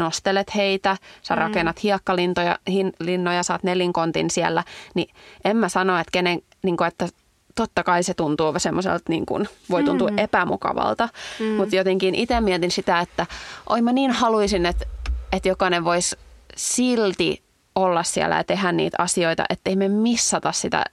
nostelet 0.00 0.54
heitä, 0.54 0.96
sä 1.22 1.34
mm. 1.34 1.40
rakennat 1.40 1.82
hiekkalintoja, 1.82 2.58
hin, 2.68 2.92
linnoja, 3.00 3.42
saat 3.42 3.62
nelinkontin 3.62 4.30
siellä, 4.30 4.64
niin 4.94 5.14
en 5.44 5.56
mä 5.56 5.68
sano, 5.68 5.98
että 5.98 6.10
kenen, 6.12 6.42
niin 6.62 6.76
kuin, 6.76 6.88
että 6.88 7.08
totta 7.54 7.84
kai 7.84 8.02
se 8.02 8.14
tuntuu 8.14 8.54
semmoiselta, 8.58 9.04
niin 9.08 9.26
kuin, 9.26 9.48
voi 9.70 9.84
tuntua 9.84 10.10
mm. 10.10 10.18
epämukavalta, 10.18 11.08
mm. 11.40 11.46
mutta 11.46 11.76
jotenkin 11.76 12.14
itse 12.14 12.40
mietin 12.40 12.70
sitä, 12.70 13.00
että 13.00 13.26
oi 13.68 13.82
mä 13.82 13.92
niin 13.92 14.10
haluaisin, 14.10 14.66
että, 14.66 14.84
että 15.32 15.48
jokainen 15.48 15.84
voisi 15.84 16.16
silti 16.56 17.42
olla 17.74 18.02
siellä 18.02 18.36
ja 18.36 18.44
tehdä 18.44 18.72
niitä 18.72 18.96
asioita, 19.00 19.44
ettei 19.50 19.76
me 19.76 19.88
missata 19.88 20.52
sitä 20.52 20.84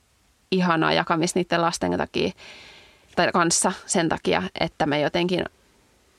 ihanaa 0.51 0.93
jakamista 0.93 1.39
niiden 1.39 1.61
lasten 1.61 1.97
takia, 1.97 2.31
tai 3.15 3.31
kanssa 3.33 3.71
sen 3.85 4.09
takia, 4.09 4.43
että 4.59 4.85
me 4.85 4.99
jotenkin 4.99 5.45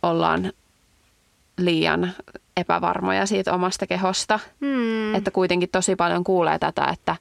ollaan 0.02 0.52
liian 1.58 2.12
epävarmoja 2.56 3.26
siitä 3.26 3.52
omasta 3.52 3.86
kehosta. 3.86 4.40
Hmm. 4.60 5.14
Että 5.14 5.30
kuitenkin 5.30 5.68
tosi 5.72 5.96
paljon 5.96 6.24
kuulee 6.24 6.58
tätä, 6.58 6.84
että 6.92 7.16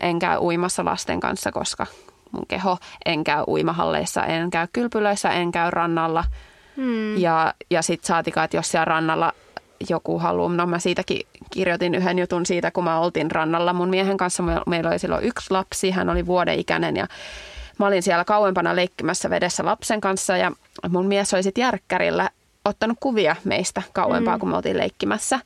en 0.00 0.18
käy 0.18 0.38
uimassa 0.38 0.84
lasten 0.84 1.20
kanssa, 1.20 1.52
koska 1.52 1.86
mun 2.32 2.46
keho, 2.48 2.78
en 3.06 3.24
käy 3.24 3.44
uimahalleissa, 3.48 4.24
en 4.24 4.50
käy 4.50 4.66
kylpylöissä, 4.72 5.30
en 5.30 5.52
käy 5.52 5.70
rannalla. 5.70 6.24
Hmm. 6.76 7.16
Ja, 7.16 7.54
ja 7.70 7.82
sitten 7.82 8.06
saatikaan, 8.06 8.44
että 8.44 8.56
jos 8.56 8.70
siellä 8.70 8.84
rannalla 8.84 9.32
joku 9.90 10.18
haluaa, 10.18 10.52
no 10.52 10.66
mä 10.66 10.78
siitäkin 10.78 11.20
kirjoitin 11.50 11.94
yhden 11.94 12.18
jutun 12.18 12.46
siitä, 12.46 12.70
kun 12.70 12.84
mä 12.84 12.98
oltiin 12.98 13.30
rannalla 13.30 13.72
mun 13.72 13.90
miehen 13.90 14.16
kanssa. 14.16 14.42
Me- 14.42 14.60
Meillä 14.66 14.90
oli 14.90 14.98
silloin 14.98 15.24
yksi 15.24 15.50
lapsi, 15.50 15.90
hän 15.90 16.10
oli 16.10 16.26
vuoden 16.26 16.58
ikäinen 16.58 16.96
ja 16.96 17.06
mä 17.78 17.86
olin 17.86 18.02
siellä 18.02 18.24
kauempana 18.24 18.76
leikkimässä 18.76 19.30
vedessä 19.30 19.64
lapsen 19.64 20.00
kanssa 20.00 20.36
ja 20.36 20.52
mun 20.88 21.06
mies 21.06 21.34
oli 21.34 21.42
sitten 21.42 21.62
järkkärillä 21.62 22.30
ottanut 22.64 22.96
kuvia 23.00 23.36
meistä 23.44 23.82
kauempaa, 23.92 24.36
mm. 24.36 24.40
kun 24.40 24.48
me 24.48 24.56
oltiin 24.56 24.78
leikkimässä. 24.78 25.40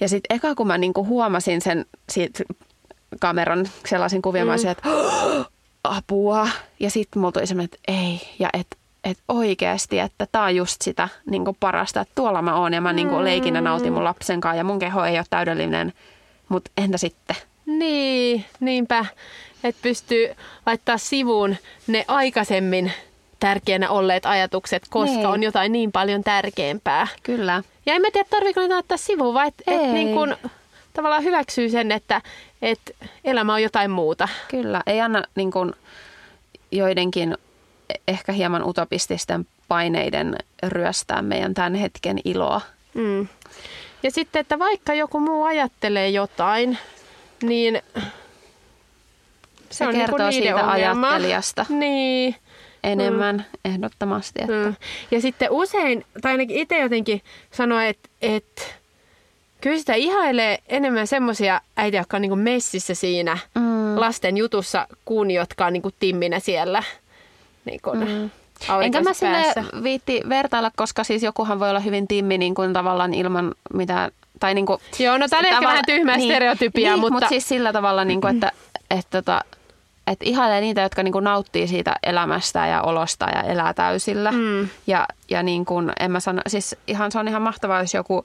Ja 0.00 0.08
sitten 0.08 0.36
eka 0.36 0.54
kun 0.54 0.66
mä 0.66 0.78
niinku 0.78 1.06
huomasin 1.06 1.60
sen 1.60 1.86
siitä 2.12 2.44
kameran 3.20 3.68
sellaisen 3.86 4.22
kuvia, 4.22 4.44
mm. 4.44 4.46
mä 4.46 4.52
olisin, 4.52 4.70
että 4.70 4.88
apua. 5.84 6.48
Ja 6.80 6.90
sitten 6.90 7.20
mulla 7.20 7.32
tuli 7.32 7.46
semmoinen, 7.46 7.70
että 7.72 7.92
ei. 7.92 8.20
Ja 8.38 8.48
että 8.52 8.76
et 9.04 9.18
oikeasti, 9.28 9.98
että 9.98 10.26
tämä 10.32 10.44
on 10.44 10.56
just 10.56 10.82
sitä 10.82 11.08
niinku 11.26 11.56
parasta, 11.60 12.00
että 12.00 12.12
tuolla 12.14 12.42
mä 12.42 12.56
oon 12.56 12.72
ja 12.72 12.80
mä 12.80 12.92
niinku 12.92 13.14
mm. 13.14 13.24
leikin 13.24 13.54
ja 13.54 13.60
nautin 13.60 13.92
mun 13.92 14.04
lapsen 14.04 14.40
kanssa 14.40 14.56
ja 14.56 14.64
mun 14.64 14.78
keho 14.78 15.04
ei 15.04 15.18
ole 15.18 15.24
täydellinen, 15.30 15.92
mutta 16.48 16.70
entä 16.76 16.98
sitten? 16.98 17.36
Niin, 17.66 18.44
niinpä. 18.60 19.06
Että 19.64 19.82
pystyy 19.82 20.28
laittaa 20.66 20.98
sivuun 20.98 21.56
ne 21.86 22.04
aikaisemmin 22.08 22.92
tärkeänä 23.40 23.90
olleet 23.90 24.26
ajatukset, 24.26 24.82
koska 24.90 25.16
niin. 25.16 25.26
on 25.26 25.42
jotain 25.42 25.72
niin 25.72 25.92
paljon 25.92 26.24
tärkeämpää. 26.24 27.06
Kyllä. 27.22 27.62
Ja 27.86 27.94
en 27.94 28.02
mä 28.02 28.08
tiedä, 28.12 28.28
tarviiko 28.30 28.60
niitä 28.60 28.78
ottaa 28.78 28.96
sivuun, 28.96 29.34
vai 29.34 29.48
että 29.48 29.62
et 29.66 29.92
niin 29.92 30.14
kun, 30.14 30.36
tavallaan 30.92 31.24
hyväksyy 31.24 31.70
sen, 31.70 31.92
että 31.92 32.22
et 32.64 32.96
elämä 33.24 33.54
on 33.54 33.62
jotain 33.62 33.90
muuta. 33.90 34.28
Kyllä, 34.48 34.82
ei 34.86 35.00
anna 35.00 35.22
niin 35.34 35.50
kun, 35.50 35.74
joidenkin 36.70 37.36
ehkä 38.08 38.32
hieman 38.32 38.68
utopististen 38.68 39.46
paineiden 39.68 40.36
ryöstää 40.62 41.22
meidän 41.22 41.54
tämän 41.54 41.74
hetken 41.74 42.18
iloa. 42.24 42.60
Mm. 42.94 43.28
Ja 44.02 44.10
sitten, 44.10 44.40
että 44.40 44.58
vaikka 44.58 44.94
joku 44.94 45.20
muu 45.20 45.44
ajattelee 45.44 46.08
jotain, 46.08 46.78
niin 47.42 47.82
se, 49.70 49.76
se 49.78 49.86
on 49.86 49.94
kertoo 49.94 50.18
niin 50.18 50.32
siitä 50.32 50.66
ongelma. 50.66 51.08
ajattelijasta. 51.08 51.66
Niin. 51.68 52.34
Enemmän 52.84 53.36
mm. 53.36 53.70
ehdottomasti. 53.72 54.42
Että. 54.42 54.52
Mm. 54.52 54.74
Ja 55.10 55.20
sitten 55.20 55.50
usein, 55.50 56.04
tai 56.22 56.32
ainakin 56.32 56.56
itse 56.56 56.78
jotenkin 56.78 57.22
sanoa, 57.50 57.84
että, 57.84 58.08
että 58.22 58.62
kyllä 59.64 59.78
sitä 59.78 59.94
ihailee 59.94 60.58
enemmän 60.68 61.06
semmoisia 61.06 61.60
äitiä, 61.76 62.00
jotka 62.00 62.16
on 62.16 62.20
niin 62.20 62.38
messissä 62.38 62.94
siinä 62.94 63.38
mm. 63.54 64.00
lasten 64.00 64.36
jutussa, 64.36 64.88
kuin 65.04 65.30
jotka 65.30 65.66
on 65.66 65.72
niin 65.72 65.82
timminä 66.00 66.38
siellä 66.38 66.82
niin 67.64 67.80
kuin 67.82 67.98
mm. 67.98 68.30
Enkä 68.82 69.00
mä 69.00 69.14
sille 69.14 69.44
viitti 69.82 70.22
vertailla, 70.28 70.70
koska 70.76 71.04
siis 71.04 71.22
jokuhan 71.22 71.60
voi 71.60 71.70
olla 71.70 71.80
hyvin 71.80 72.08
timmi 72.08 72.38
niin 72.38 72.54
kuin 72.54 72.72
tavallaan 72.72 73.14
ilman 73.14 73.54
mitään 73.74 74.10
tai 74.40 74.54
niin 74.54 74.66
kuin, 74.66 74.80
Joo, 74.98 75.18
no 75.18 75.28
tämä 75.28 75.40
on 75.40 75.46
ehkä 75.46 75.66
vähän 75.66 75.84
tyhmää 75.86 76.16
niin, 76.16 76.30
stereotypia, 76.30 76.90
niin, 76.90 77.00
mutta... 77.00 77.12
mutta 77.12 77.28
siis 77.28 77.48
sillä 77.48 77.72
tavalla, 77.72 78.04
niin 78.04 78.20
kuin, 78.20 78.34
että, 78.34 78.52
että, 78.74 78.94
että, 78.98 79.22
tota, 79.22 79.40
että 80.06 80.24
ihailee 80.24 80.60
niitä, 80.60 80.80
jotka 80.80 81.02
niin 81.02 81.12
kuin 81.12 81.24
nauttii 81.24 81.68
siitä 81.68 81.94
elämästä 82.02 82.66
ja 82.66 82.82
olosta 82.82 83.26
ja 83.34 83.42
elää 83.42 83.74
täysillä. 83.74 84.32
Mm. 84.32 84.68
Ja, 84.86 85.06
ja 85.30 85.42
niin 85.42 85.64
kuin, 85.64 85.92
en 86.00 86.10
mä 86.10 86.20
sano, 86.20 86.42
siis 86.46 86.76
ihan, 86.86 87.12
se 87.12 87.18
on 87.18 87.28
ihan 87.28 87.42
mahtavaa, 87.42 87.80
jos 87.80 87.94
joku 87.94 88.24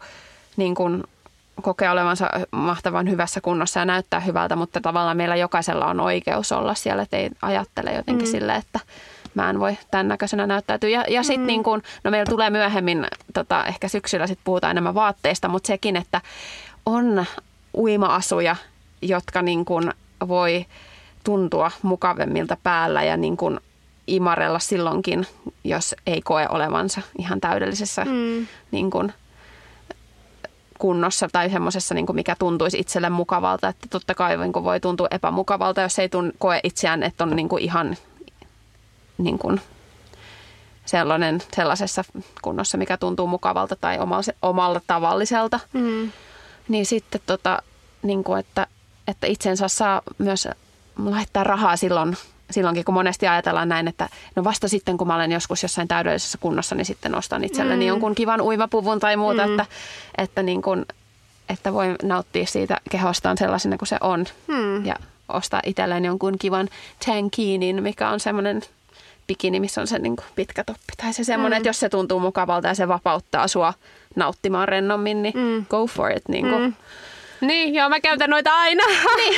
niin 0.58 0.75
kuin, 0.75 1.04
kokee 1.62 1.89
olevansa 1.89 2.30
mahtavan 2.52 3.10
hyvässä 3.10 3.41
kunnossa 3.41 3.80
ja 3.80 3.86
näyttää 3.86 4.19
hyvältä, 4.19 4.56
mutta 4.56 4.82
tavallaan 4.82 5.17
meillä 5.17 5.36
jokaisella 5.36 5.86
on 5.86 6.00
oikeus 6.00 6.52
olla 6.52 6.74
siellä, 6.74 7.04
että 7.04 7.17
ei 7.17 7.30
ajattele 7.41 7.93
jotenkin 7.93 8.28
mm. 8.28 8.32
sille, 8.32 8.56
että 8.56 8.80
mä 9.34 9.50
en 9.50 9.60
voi 9.60 9.78
tämän 9.91 10.08
näköisenä 10.08 10.48
näyttäytyä. 10.48 10.89
Ja, 10.89 11.04
ja 11.08 11.24
sitten 11.24 11.41
mm. 11.41 11.48
niin 11.48 11.63
kun, 11.63 11.82
no 12.04 12.12
meillä 12.12 12.30
tulee 12.30 12.50
myöhemmin, 12.50 13.08
tota, 13.34 13.65
ehkä 13.65 13.88
syksyllä 13.88 14.28
sit 14.28 14.39
puhutaan 14.43 14.72
enemmän 14.72 14.93
vaatteista, 14.93 15.48
mutta 15.48 15.67
sekin, 15.67 15.95
että 15.95 16.22
on 16.86 17.26
uima-asuja, 17.78 18.56
jotka 19.02 19.41
niin 19.41 19.65
kun 19.65 19.93
voi 20.28 20.65
tuntua 21.24 21.72
mukavemmilta 21.82 22.58
päällä 22.63 23.04
ja 23.04 23.17
niin 23.17 23.38
kun 23.38 23.62
imarella 24.08 24.60
silloinkin, 24.60 25.28
jos 25.63 25.95
ei 26.08 26.22
koe 26.22 26.48
olevansa 26.50 27.02
ihan 27.17 27.41
täydellisessä 27.41 28.06
mm. 28.06 28.48
niin 28.72 28.91
kun, 28.91 29.12
kunnossa 30.80 31.28
tai 31.32 31.50
semmoisessa, 31.50 31.96
niin 31.96 32.06
mikä 32.13 32.36
tuntuisi 32.39 32.80
itselle 32.80 33.10
mukavalta. 33.10 33.68
Että 33.68 33.88
totta 33.89 34.15
kai 34.15 34.38
niin 34.38 34.54
voi 34.54 34.80
tuntua 34.80 35.08
epämukavalta, 35.12 35.82
jos 35.82 36.00
ei 36.00 36.10
tun, 36.10 36.34
koe 36.38 36.60
itseään, 36.63 37.04
että 37.04 37.24
on 37.24 37.36
niin 37.36 37.50
ihan 37.60 37.98
niin 39.18 39.39
kuin 39.39 39.62
sellainen, 40.86 41.42
sellaisessa 41.56 42.04
kunnossa, 42.42 42.78
mikä 42.78 42.98
tuntuu 42.98 43.28
mukavalta 43.28 43.76
tai 43.76 44.00
omalla, 44.00 44.34
omalla 44.42 44.82
tavalliselta. 44.88 45.60
Mm. 45.74 46.12
Niin 46.68 46.86
sitten 46.86 47.22
tota, 47.26 47.62
niin 48.04 48.24
kuin 48.24 48.39
että, 48.39 48.68
että 49.08 49.28
itsensä 49.28 49.68
saa 49.68 50.02
myös 50.18 50.48
laittaa 51.06 51.44
rahaa 51.44 51.76
silloin, 51.78 52.18
silloinkin, 52.52 52.86
kun 52.86 52.94
monesti 52.94 53.28
ajatellaan 53.28 53.70
näin, 53.70 53.88
että 53.88 54.10
no 54.36 54.44
vasta 54.44 54.68
sitten, 54.68 54.98
kun 54.98 55.08
mä 55.08 55.16
olen 55.16 55.32
joskus 55.32 55.64
jossain 55.64 55.88
täydellisessä 55.88 56.38
kunnossa, 56.42 56.76
niin 56.76 56.86
sitten 56.86 57.16
ostan 57.16 57.44
itselleni 57.44 57.86
mm. 57.86 57.88
jonkun 57.88 58.16
kivan 58.16 58.42
uimapuvun 58.42 59.00
tai 59.00 59.18
muuta, 59.18 59.48
mm. 59.48 59.52
että, 59.52 59.66
että, 60.18 60.44
niin 60.44 60.62
kuin, 60.62 60.86
että 61.50 61.74
voi 61.74 61.96
nauttia 62.04 62.46
siitä 62.46 62.78
kehostaan 62.90 63.38
sellaisena 63.38 63.78
kuin 63.78 63.88
se 63.88 63.98
on. 64.02 64.26
Mm. 64.48 64.86
Ja 64.86 64.96
ostaa 65.30 65.62
itselleen 65.66 66.06
jonkun 66.06 66.38
kivan 66.40 66.70
tankinin, 67.06 67.84
mikä 67.84 68.10
on 68.10 68.20
semmoinen 68.20 68.62
bikini, 69.28 69.60
missä 69.60 69.82
on 69.82 69.88
se 69.88 70.00
niin 70.00 70.16
kuin 70.16 70.26
pitkä 70.36 70.64
toppi. 70.64 70.94
Tai 70.98 71.14
se 71.14 71.24
semmoinen, 71.24 71.58
mm. 71.58 71.62
että 71.62 71.70
jos 71.70 71.80
se 71.80 71.90
tuntuu 71.90 72.20
mukavalta 72.20 72.68
ja 72.68 72.76
se 72.76 72.88
vapauttaa 72.88 73.48
sua 73.48 73.74
nauttimaan 74.16 74.68
rennommin, 74.68 75.24
niin 75.24 75.38
mm. 75.38 75.66
go 75.70 75.88
for 75.88 76.12
it. 76.12 76.28
Niin, 76.28 76.50
kuin. 76.50 76.62
Mm. 76.62 76.74
Niin 77.41 77.75
joo, 77.75 77.89
mä 77.89 77.99
käytän 77.99 78.30
noita 78.30 78.56
aina. 78.56 78.84
niin. 79.17 79.36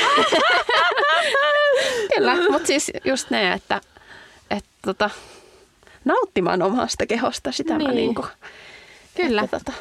Kyllä, 2.15 2.35
mutta 2.49 2.67
siis 2.67 2.91
just 3.05 3.29
ne, 3.29 3.53
että, 3.53 3.81
että 4.51 4.69
tota, 4.81 5.09
nauttimaan 6.05 6.61
omasta 6.61 7.05
kehosta, 7.05 7.51
sitä 7.51 7.77
niin. 7.77 7.89
mä 7.89 7.93
niin 7.93 8.15
kuin, 8.15 8.27
Kyllä. 9.15 9.41
Että, 9.41 9.59
tota, 9.59 9.73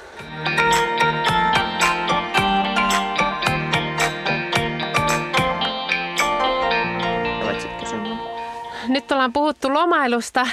nyt 8.88 9.12
ollaan 9.12 9.32
puhuttu 9.32 9.74
lomailusta 9.74 10.46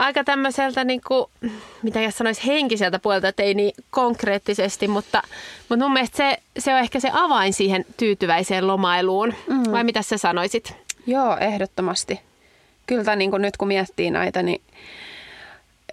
aika 0.00 0.24
tämmöiseltä, 0.24 0.84
niin 0.84 1.00
kuin, 1.08 1.26
mitä 1.82 2.00
jos 2.00 2.18
sanoisi, 2.18 2.46
henkiseltä 2.46 2.98
puolelta, 2.98 3.28
että 3.28 3.42
ei 3.42 3.54
niin 3.54 3.72
konkreettisesti, 3.90 4.88
mutta, 4.88 5.22
mutta 5.68 5.84
mun 5.84 5.92
mielestä 5.92 6.16
se, 6.16 6.38
se 6.58 6.74
on 6.74 6.80
ehkä 6.80 7.00
se 7.00 7.10
avain 7.12 7.52
siihen 7.52 7.84
tyytyväiseen 7.96 8.66
lomailuun. 8.66 9.34
Mm. 9.46 9.72
Vai 9.72 9.84
mitä 9.84 10.02
sä 10.02 10.18
sanoisit? 10.18 10.74
Joo, 11.06 11.36
ehdottomasti. 11.36 12.20
Kyllä 12.86 13.16
niin 13.16 13.30
kuin 13.30 13.42
nyt 13.42 13.56
kun 13.56 13.68
miettii 13.68 14.10
näitä, 14.10 14.42
niin 14.42 14.60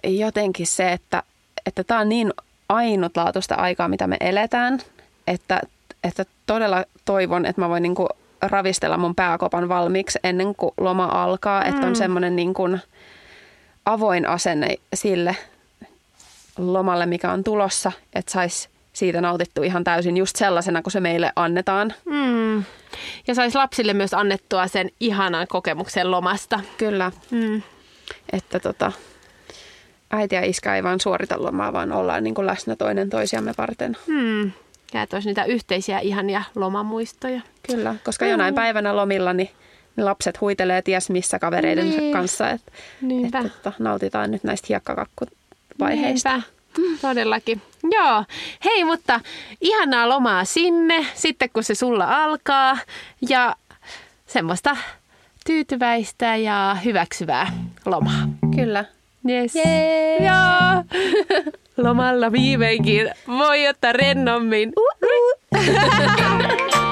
jotenkin 0.04 0.66
se, 0.66 0.92
että 0.92 1.22
että 1.66 1.84
tämä 1.84 2.00
on 2.00 2.08
niin 2.08 2.32
ainutlaatuista 2.68 3.54
aikaa, 3.54 3.88
mitä 3.88 4.06
me 4.06 4.16
eletään, 4.20 4.78
että, 5.26 5.60
että 6.04 6.24
todella 6.46 6.84
toivon, 7.04 7.46
että 7.46 7.60
mä 7.60 7.68
voin 7.68 7.82
niin 7.82 7.94
kuin 7.94 8.08
ravistella 8.42 8.96
mun 8.96 9.14
pääkopan 9.14 9.68
valmiiksi 9.68 10.18
ennen 10.24 10.54
kuin 10.54 10.72
loma 10.80 11.04
alkaa. 11.04 11.62
Mm. 11.62 11.68
Että 11.68 11.86
on 11.86 11.92
mm. 11.92 11.96
semmoinen 11.96 12.36
niin 12.36 12.54
kuin 12.54 12.80
avoin 13.88 14.26
asenne 14.26 14.76
sille 14.94 15.36
lomalle, 16.58 17.06
mikä 17.06 17.32
on 17.32 17.44
tulossa, 17.44 17.92
että 18.14 18.32
saisi 18.32 18.68
siitä 18.92 19.20
nautittu 19.20 19.62
ihan 19.62 19.84
täysin 19.84 20.16
just 20.16 20.36
sellaisena, 20.36 20.82
kun 20.82 20.92
se 20.92 21.00
meille 21.00 21.32
annetaan. 21.36 21.94
Mm. 22.04 22.64
Ja 23.26 23.34
saisi 23.34 23.56
lapsille 23.56 23.94
myös 23.94 24.14
annettua 24.14 24.66
sen 24.66 24.90
ihanan 25.00 25.46
kokemuksen 25.48 26.10
lomasta. 26.10 26.60
Kyllä. 26.78 27.12
Mm. 27.30 27.62
Että 28.32 28.60
tota, 28.60 28.92
äiti 30.10 30.34
ja 30.34 30.44
iskä 30.44 30.76
ei 30.76 30.82
vaan 30.82 31.00
suorita 31.00 31.42
lomaa, 31.42 31.72
vaan 31.72 31.92
ollaan 31.92 32.24
niin 32.24 32.34
kuin 32.34 32.46
läsnä 32.46 32.76
toinen 32.76 33.10
toisiamme 33.10 33.54
varten. 33.58 33.96
Mm. 34.06 34.52
Ja 34.94 35.02
että 35.02 35.16
olisi 35.16 35.28
niitä 35.28 35.44
yhteisiä 35.44 35.98
ihania 35.98 36.42
lomamuistoja. 36.54 37.40
Kyllä, 37.66 37.94
koska 38.04 38.24
mm. 38.24 38.30
jonain 38.30 38.54
päivänä 38.54 38.96
lomilla 38.96 39.32
niin 39.32 39.50
lapset 40.04 40.40
huitelee 40.40 40.82
ties 40.82 41.10
missä 41.10 41.38
kavereiden 41.38 41.90
niin. 41.90 42.12
kanssa. 42.12 42.50
Että, 42.50 42.72
että, 43.26 43.38
että 43.38 43.72
nautitaan 43.78 44.30
nyt 44.30 44.44
näistä 44.44 44.66
hiekkakakkuvaiheista. 44.68 46.32
Niinpä. 46.32 46.58
Todellakin. 47.00 47.62
Joo. 47.90 48.24
Hei, 48.64 48.84
mutta 48.84 49.20
ihanaa 49.60 50.08
lomaa 50.08 50.44
sinne, 50.44 51.06
sitten 51.14 51.50
kun 51.52 51.64
se 51.64 51.74
sulla 51.74 52.24
alkaa. 52.24 52.78
Ja 53.28 53.56
semmoista 54.26 54.76
tyytyväistä 55.46 56.36
ja 56.36 56.76
hyväksyvää 56.84 57.52
lomaa. 57.84 58.28
Kyllä. 58.56 58.84
Yes. 59.28 59.54
Joo. 60.20 60.84
Lomalla 61.84 62.32
viimeinkin 62.32 63.10
voi 63.28 63.68
ottaa 63.68 63.92
rennommin. 63.92 64.72
Uh-uh. 64.76 65.38